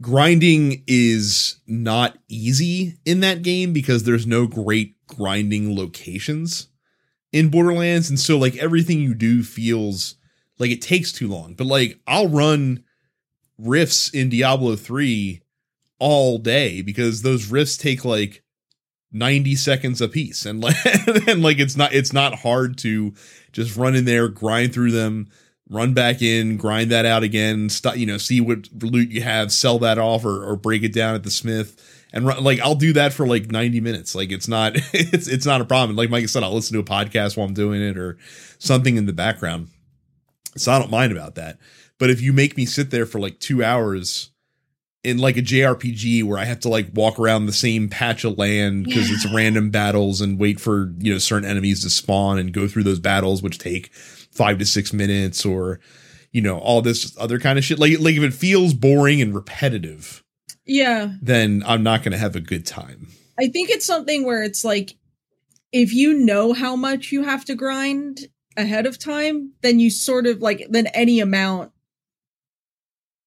[0.00, 6.68] grinding is not easy in that game because there's no great grinding locations
[7.32, 10.16] in Borderlands and so like everything you do feels
[10.58, 12.84] like it takes too long but like I'll run
[13.58, 15.40] rifts in Diablo 3
[15.98, 18.43] all day because those rifts take like
[19.14, 20.76] 90 seconds a piece and like
[21.28, 23.14] and like it's not it's not hard to
[23.52, 25.28] just run in there grind through them
[25.70, 29.50] run back in grind that out again st- you know see what loot you have
[29.52, 31.90] sell that off or, or break it down at the smith.
[32.12, 34.14] And run, like I'll do that for like 90 minutes.
[34.14, 35.96] Like it's not it's it's not a problem.
[35.96, 38.18] Like Mike I said I'll listen to a podcast while I'm doing it or
[38.58, 39.68] something in the background.
[40.56, 41.58] So I don't mind about that.
[41.98, 44.30] But if you make me sit there for like 2 hours
[45.04, 48.38] in like a JRPG where I have to like walk around the same patch of
[48.38, 49.16] land because yeah.
[49.16, 52.84] it's random battles and wait for, you know, certain enemies to spawn and go through
[52.84, 55.78] those battles, which take five to six minutes or,
[56.32, 57.78] you know, all this other kind of shit.
[57.78, 60.24] Like, like if it feels boring and repetitive.
[60.64, 61.12] Yeah.
[61.20, 63.08] Then I'm not going to have a good time.
[63.38, 64.96] I think it's something where it's like,
[65.70, 68.20] if you know how much you have to grind
[68.56, 71.72] ahead of time, then you sort of like, then any amount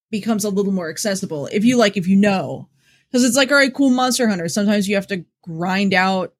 [0.09, 2.69] becomes a little more accessible if you like if you know.
[3.09, 4.49] Because it's like all right cool monster hunter.
[4.49, 6.33] Sometimes you have to grind out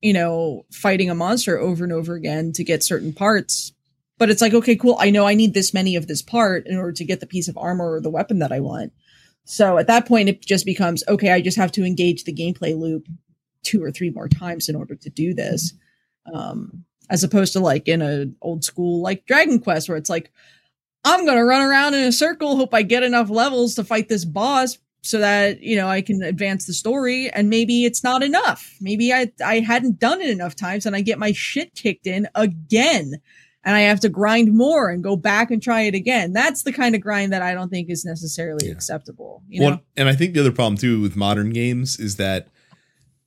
[0.00, 3.72] you know fighting a monster over and over again to get certain parts.
[4.18, 6.76] But it's like okay cool i know i need this many of this part in
[6.76, 8.92] order to get the piece of armor or the weapon that i want.
[9.44, 12.78] So at that point it just becomes okay i just have to engage the gameplay
[12.78, 13.06] loop
[13.62, 15.72] two or three more times in order to do this.
[16.32, 20.30] Um as opposed to like in an old school like dragon quest where it's like
[21.04, 24.08] I'm going to run around in a circle, hope I get enough levels to fight
[24.08, 27.28] this boss so that, you know, I can advance the story.
[27.30, 28.74] And maybe it's not enough.
[28.80, 32.26] Maybe I, I hadn't done it enough times and I get my shit kicked in
[32.34, 33.12] again
[33.64, 36.32] and I have to grind more and go back and try it again.
[36.32, 38.72] That's the kind of grind that I don't think is necessarily yeah.
[38.72, 39.42] acceptable.
[39.48, 39.66] You know?
[39.66, 42.48] Well, and I think the other problem too with modern games is that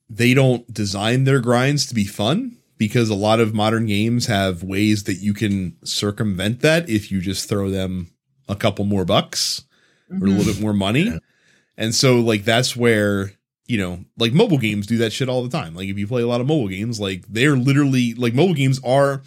[0.10, 4.64] they don't design their grinds to be fun because a lot of modern games have
[4.64, 8.12] ways that you can circumvent that if you just throw them
[8.48, 9.64] a couple more bucks
[10.12, 10.24] mm-hmm.
[10.24, 10.54] or a little mm-hmm.
[10.54, 11.06] bit more money.
[11.06, 11.20] Yeah.
[11.78, 13.32] And so like that's where,
[13.68, 15.76] you know, like mobile games do that shit all the time.
[15.76, 18.80] Like if you play a lot of mobile games, like they're literally like mobile games
[18.84, 19.22] are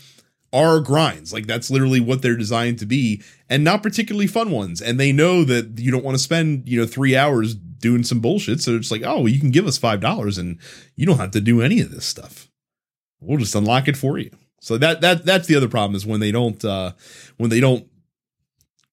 [0.53, 1.32] are grinds.
[1.32, 4.80] Like that's literally what they're designed to be and not particularly fun ones.
[4.80, 8.20] And they know that you don't want to spend, you know, 3 hours doing some
[8.20, 8.61] bullshit.
[8.61, 10.59] So it's like, "Oh, you can give us $5 and
[10.96, 12.49] you don't have to do any of this stuff."
[13.21, 14.31] We'll just unlock it for you.
[14.61, 16.93] So that that that's the other problem is when they don't uh
[17.39, 17.87] when they don't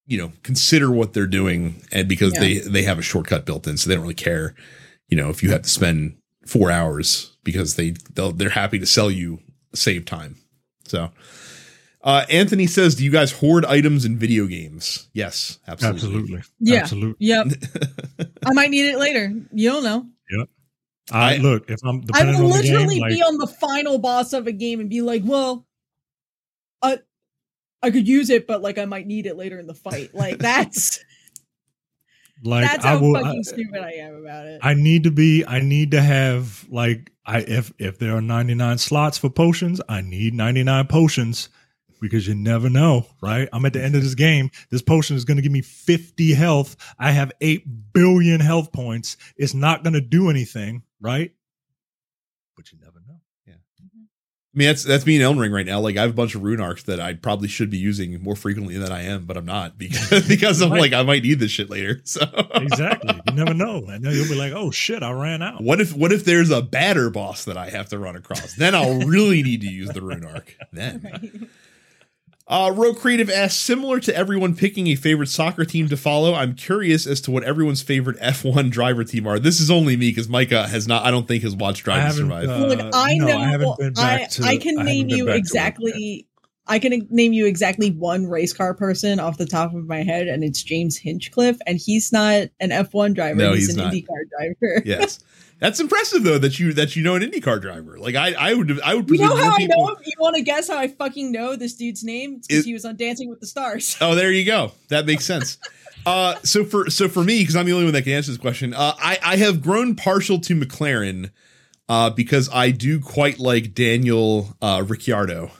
[0.06, 2.40] you know consider what they're doing and because Yeah.
[2.40, 4.56] they they have a shortcut built in so they don't really care
[5.10, 6.16] you know if you have to spend
[6.46, 9.40] 4 hours because they they'll, they're happy to sell you
[9.76, 10.38] save time.
[10.86, 11.12] So
[12.02, 15.10] uh Anthony says do you guys hoard items in video games?
[15.12, 15.98] Yes, absolutely.
[16.00, 16.42] Absolutely.
[16.62, 16.80] Yeah.
[16.80, 17.16] Absolutely.
[17.28, 17.48] Yep.
[18.46, 19.34] I might need it later.
[19.52, 20.06] You don't know.
[21.12, 24.34] I, I- look if I'm I will literally game, like, be on the final boss
[24.34, 25.66] of a game and be like, well,
[26.82, 27.00] I,
[27.82, 30.14] I could use it, but like I might need it later in the fight.
[30.14, 31.00] Like that's
[32.44, 33.14] like that's I how will.
[33.16, 34.60] fucking I, stupid I am about it.
[34.64, 35.46] I need to be.
[35.46, 40.02] I need to have like I if if there are 99 slots for potions, I
[40.02, 41.50] need 99 potions
[42.00, 43.50] because you never know, right?
[43.52, 44.52] I'm at the end of this game.
[44.70, 46.76] This potion is going to give me 50 health.
[47.00, 49.18] I have 8 billion health points.
[49.36, 51.32] It's not going to do anything, right?
[52.56, 53.22] But you never know.
[53.46, 53.54] Yeah.
[53.82, 54.04] Mm-hmm.
[54.56, 55.80] I mean, that's that's me in Elden Ring right now.
[55.80, 58.36] Like, I have a bunch of rune arcs that I probably should be using more
[58.36, 60.82] frequently than I am, but I'm not because because I'm Right.
[60.82, 62.02] like I might need this shit later.
[62.06, 62.22] So
[62.56, 63.22] Exactly.
[63.28, 63.86] you never know.
[63.88, 66.50] And then you'll be like, "Oh shit, I ran out." What if what if there's
[66.50, 68.56] a badder boss that I have to run across?
[68.56, 70.56] Then I'll really need to use the rune arc.
[70.74, 71.02] Then.
[71.04, 71.50] Right.
[72.50, 76.56] Uh, Row Creative asks, similar to everyone picking a favorite soccer team to follow, I'm
[76.56, 79.38] curious as to what everyone's favorite F1 driver team are.
[79.38, 82.08] This is only me because Micah has not, I don't think, has watched Drive I
[82.08, 82.50] to Survive.
[82.50, 83.38] uh, Look, I no, know.
[83.38, 86.28] I haven't been back I, to- I can I name you back to it exactly.
[86.68, 90.28] I can name you exactly one race car person off the top of my head,
[90.28, 93.38] and it's James Hinchcliffe, and he's not an F1 driver.
[93.38, 93.94] No, he's, he's an not.
[93.94, 94.82] IndyCar driver.
[94.86, 95.20] yes.
[95.60, 97.98] That's impressive though that you that you know an IndyCar driver.
[97.98, 99.96] Like I I would I would You know how I know him?
[100.06, 102.42] You want to guess how I fucking know this dude's name?
[102.48, 103.98] Because he was on Dancing with the Stars.
[104.00, 104.74] Oh, there you go.
[104.90, 105.58] That makes sense.
[106.06, 108.40] uh, so for so for me, because I'm the only one that can answer this
[108.40, 111.32] question, uh, I I have grown partial to McLaren,
[111.90, 115.52] uh, because I do quite like Daniel uh, Ricciardo,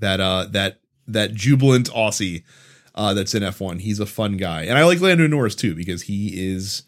[0.00, 2.44] that uh that that jubilant Aussie,
[2.94, 3.80] uh, that's in F1.
[3.80, 6.82] He's a fun guy, and I like Lando Norris too because he is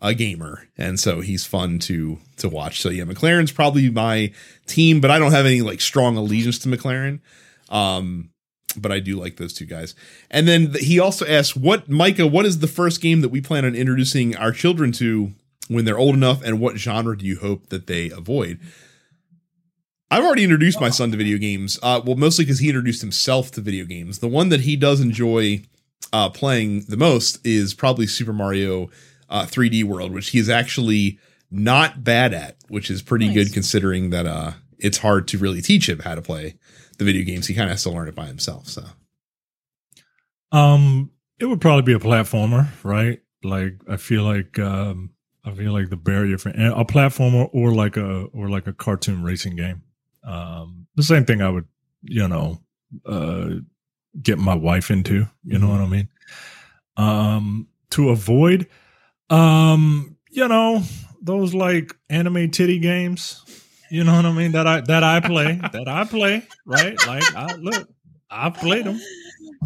[0.00, 2.80] a gamer, and so he's fun to to watch.
[2.80, 4.32] So yeah, McLaren's probably my
[4.66, 7.20] team, but I don't have any like strong allegiance to McLaren.
[7.70, 8.30] Um,
[8.76, 9.94] but I do like those two guys.
[10.30, 12.26] And then he also asked, "What, Micah?
[12.26, 15.32] What is the first game that we plan on introducing our children to
[15.68, 18.58] when they're old enough, and what genre do you hope that they avoid?"
[20.12, 21.78] I've already introduced my son to video games.
[21.82, 24.18] Uh, well, mostly because he introduced himself to video games.
[24.18, 25.62] The one that he does enjoy
[26.12, 28.90] uh, playing the most is probably Super Mario
[29.30, 31.18] uh, 3D World, which he is actually
[31.50, 33.34] not bad at, which is pretty Nice.
[33.36, 36.56] good considering that uh, it's hard to really teach him how to play
[36.98, 37.46] the video games.
[37.46, 38.68] He kind of has to learn it by himself.
[38.68, 38.84] So
[40.52, 43.20] Um, it would probably be a platformer, right?
[43.42, 47.96] Like I feel like um, I feel like the barrier for a platformer or like
[47.96, 49.82] a or like a cartoon racing game.
[50.24, 51.66] Um, the same thing I would,
[52.02, 52.60] you know,
[53.06, 53.50] uh,
[54.20, 55.26] get my wife into.
[55.44, 55.70] You know Mhm.
[55.70, 56.08] what I mean?
[56.96, 58.68] Um, to avoid,
[59.30, 60.82] um, you know,
[61.20, 63.42] those like anime titty games.
[63.90, 64.52] You know what I mean?
[64.52, 67.02] That I that I play, that I play, right?
[67.04, 67.88] Like I look,
[68.30, 68.98] I've played them.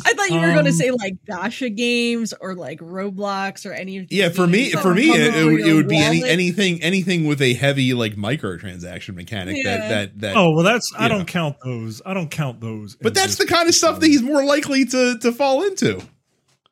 [0.04, 3.72] I thought you were going to Um, say like gacha games or like Roblox or
[3.72, 5.98] any of these yeah, for me, for me, coming it, it, would, it would be
[5.98, 9.76] any, anything anything with a heavy like microtransaction mechanic Yeah.
[9.76, 10.36] that that that.
[10.36, 11.24] Oh well, that's I you don't know.
[11.24, 12.02] count those.
[12.04, 12.96] I don't count those.
[12.96, 16.00] but that's the kind of stuff that he's more likely to to fall into.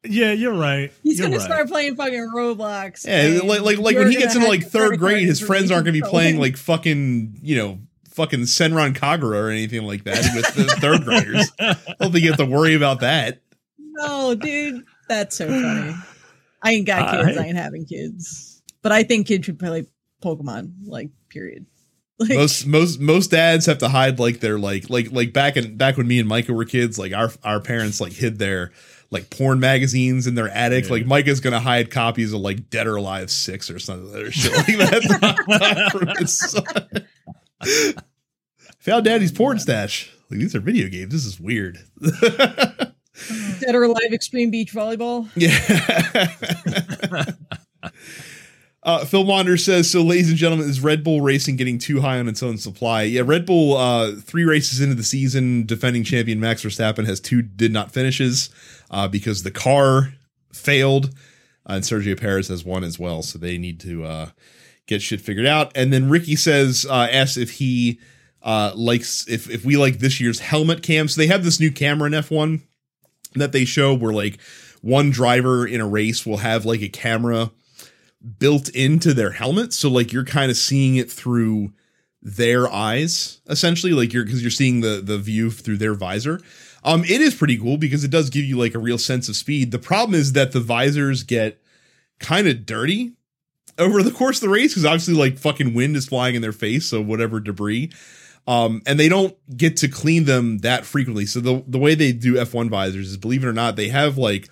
[0.07, 0.93] Yeah, you're right.
[1.03, 1.47] He's You're gonna right.
[1.47, 3.07] start playing fucking Roblox.
[3.07, 5.95] Yeah, like like like when he gets into like third grade, his friends aren't going
[5.95, 7.79] to be playing like fucking you know
[8.14, 11.50] fucking Senran Kagura or anything like that with the third graders.
[11.60, 13.40] I don't think you have to worry about that.
[13.78, 15.94] No, dude, that's so funny.
[16.62, 17.38] I ain't got I- kids.
[17.38, 19.86] I ain't having kids, but I think kids should play
[20.22, 20.72] Pokemon.
[20.86, 21.66] Like, period.
[22.16, 25.76] Like, most most most dads have to hide like their like like like back in
[25.76, 28.70] back when me and Micah were kids, like our our parents like hid their
[29.10, 30.84] like porn magazines in their attic.
[30.84, 30.92] Yeah.
[30.92, 34.52] Like Micah's gonna hide copies of like Dead or Alive Six or something or shit
[34.52, 37.04] like that.
[37.64, 38.04] from his son.
[38.80, 40.12] Found Daddy's porn stash.
[40.30, 41.12] Like these are video games.
[41.12, 41.78] This is weird.
[43.60, 45.28] Dead or Alive Extreme Beach Volleyball.
[45.36, 45.56] Yeah.
[48.82, 52.18] uh, Phil Wander says, so ladies and gentlemen, is Red Bull Racing getting too high
[52.18, 53.02] on its own supply?
[53.02, 57.40] Yeah, Red Bull, uh, three races into the season, defending champion Max Verstappen has two
[57.40, 58.50] did not finishes
[58.90, 60.14] uh, because the car
[60.52, 61.14] failed.
[61.66, 63.22] And Sergio Perez has one as well.
[63.22, 64.28] So they need to uh,
[64.87, 65.72] get shit figured out.
[65.74, 68.01] And then Ricky says, uh, asks if he
[68.43, 71.09] uh, likes, if, if we like this year's helmet cam.
[71.09, 72.62] So they have this new camera in F1
[73.35, 74.41] that they show where like
[74.80, 77.51] one driver in a race will have like a camera
[78.39, 79.72] built into their helmet.
[79.72, 81.72] So like you're kind of seeing it through
[82.22, 83.93] their eyes essentially.
[83.93, 86.41] Like you're because you're seeing the the view through their visor.
[86.82, 89.37] Um it is pretty cool because it does give you like a real sense of
[89.37, 89.70] speed.
[89.70, 91.61] The problem is that the visors get
[92.18, 93.12] kind of dirty
[93.79, 96.53] over the course of the race because obviously like fucking wind is flying in their
[96.53, 97.91] face so whatever debris
[98.47, 102.12] um and they don't get to clean them that frequently so the the way they
[102.12, 104.49] do f1 visors is believe it or not they have like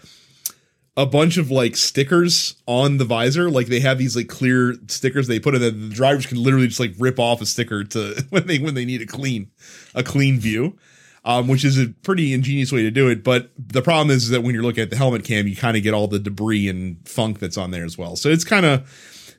[0.96, 3.50] a bunch of like stickers on the visor.
[3.50, 6.66] Like they have these like clear stickers they put in that the drivers can literally
[6.66, 9.50] just like rip off a sticker to when they when they need a clean
[9.94, 10.78] a clean view.
[11.24, 13.22] Um, which is a pretty ingenious way to do it.
[13.22, 15.84] But the problem is that when you're looking at the helmet cam, you kind of
[15.84, 18.16] get all the debris and funk that's on there as well.
[18.16, 18.80] So it's kind of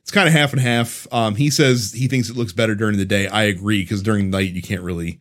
[0.04, 1.08] it's kind of half and half.
[1.12, 3.28] Um, he says he thinks it looks better during the day.
[3.28, 5.20] I agree because during the night you can't really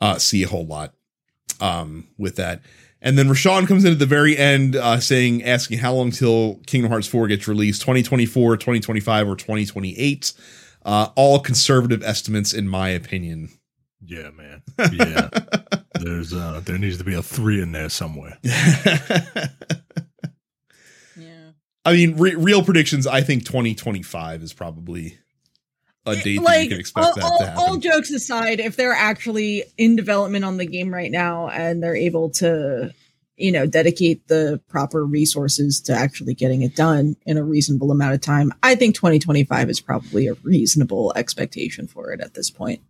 [0.00, 0.94] uh, see a whole lot
[1.60, 2.62] um, with that.
[3.00, 6.60] And then Rashawn comes in at the very end uh, saying, asking how long till
[6.66, 10.32] Kingdom Hearts 4 gets released 2024, 2025, or 2028.
[10.84, 13.48] Uh, all conservative estimates, in my opinion.
[14.04, 14.62] Yeah, man.
[14.92, 15.28] Yeah.
[16.00, 18.36] There's uh there needs to be a three in there somewhere.
[21.84, 21.92] Yeah.
[21.92, 25.18] I mean, re- real predictions, I think 2025 is probably
[26.06, 27.62] a date that you can expect all, that all, to happen.
[27.62, 31.96] all jokes aside, if they're actually in development on the game right now and they're
[31.96, 32.92] able to,
[33.36, 38.14] you know, dedicate the proper resources to actually getting it done in a reasonable amount
[38.14, 42.80] of time, I think 2025 is probably a reasonable expectation for it at this point.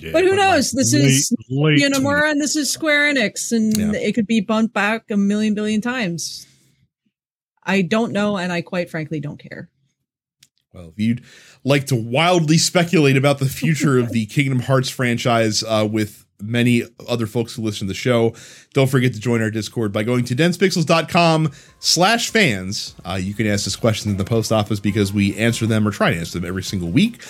[0.00, 0.72] Yeah, But who knows?
[0.72, 3.92] This is late You know, Nomura and this is Square Enix, and Yeah.
[4.00, 6.46] it could be bumped back a million billion times.
[7.66, 9.68] I don't know, and I quite frankly don't care.
[10.72, 11.24] Well, if you'd
[11.64, 16.82] like to wildly speculate about the future of the Kingdom Hearts franchise uh, with many
[17.08, 18.34] other folks who listen to the show,
[18.74, 22.94] don't forget to join our Discord by going to densepixels.com slash fans.
[23.04, 25.90] Uh, you can ask us questions in the post office because we answer them or
[25.90, 27.22] try to answer them every single week.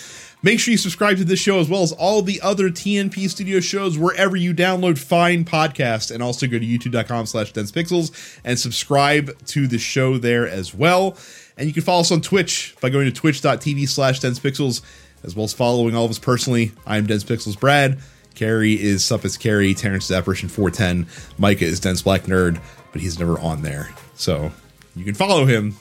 [0.46, 3.58] Make sure you subscribe to this show as well as all the other TNP Studio
[3.58, 9.36] shows wherever you download fine podcasts and also go to youtube.com slash densepixels and subscribe
[9.46, 11.18] to the show there as well.
[11.58, 14.82] And you can follow us on Twitch by going to twitch.tv slash densepixels
[15.24, 16.70] as well as following all of us personally.
[16.86, 17.98] I'm densepixels Brad.
[18.36, 19.74] Carrie is Suppus Carrie.
[19.74, 21.08] Terrence is Apparition 410.
[21.38, 22.60] Micah is Dense Black Nerd,
[22.92, 23.90] but he's never on there.
[24.14, 24.52] So
[24.94, 25.74] you can follow him,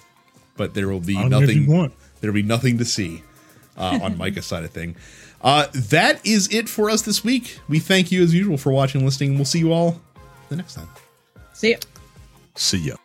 [0.58, 3.22] but there will be I don't know if you nothing there'll be nothing to see
[3.78, 4.96] uh, on Micah's side of thing.
[5.42, 7.60] Uh, that is it for us this week.
[7.68, 9.36] We thank you as usual for watching and listening.
[9.36, 10.02] We'll see you all
[10.50, 10.90] the next time.
[11.54, 11.78] See ya.
[12.56, 12.96] See ya.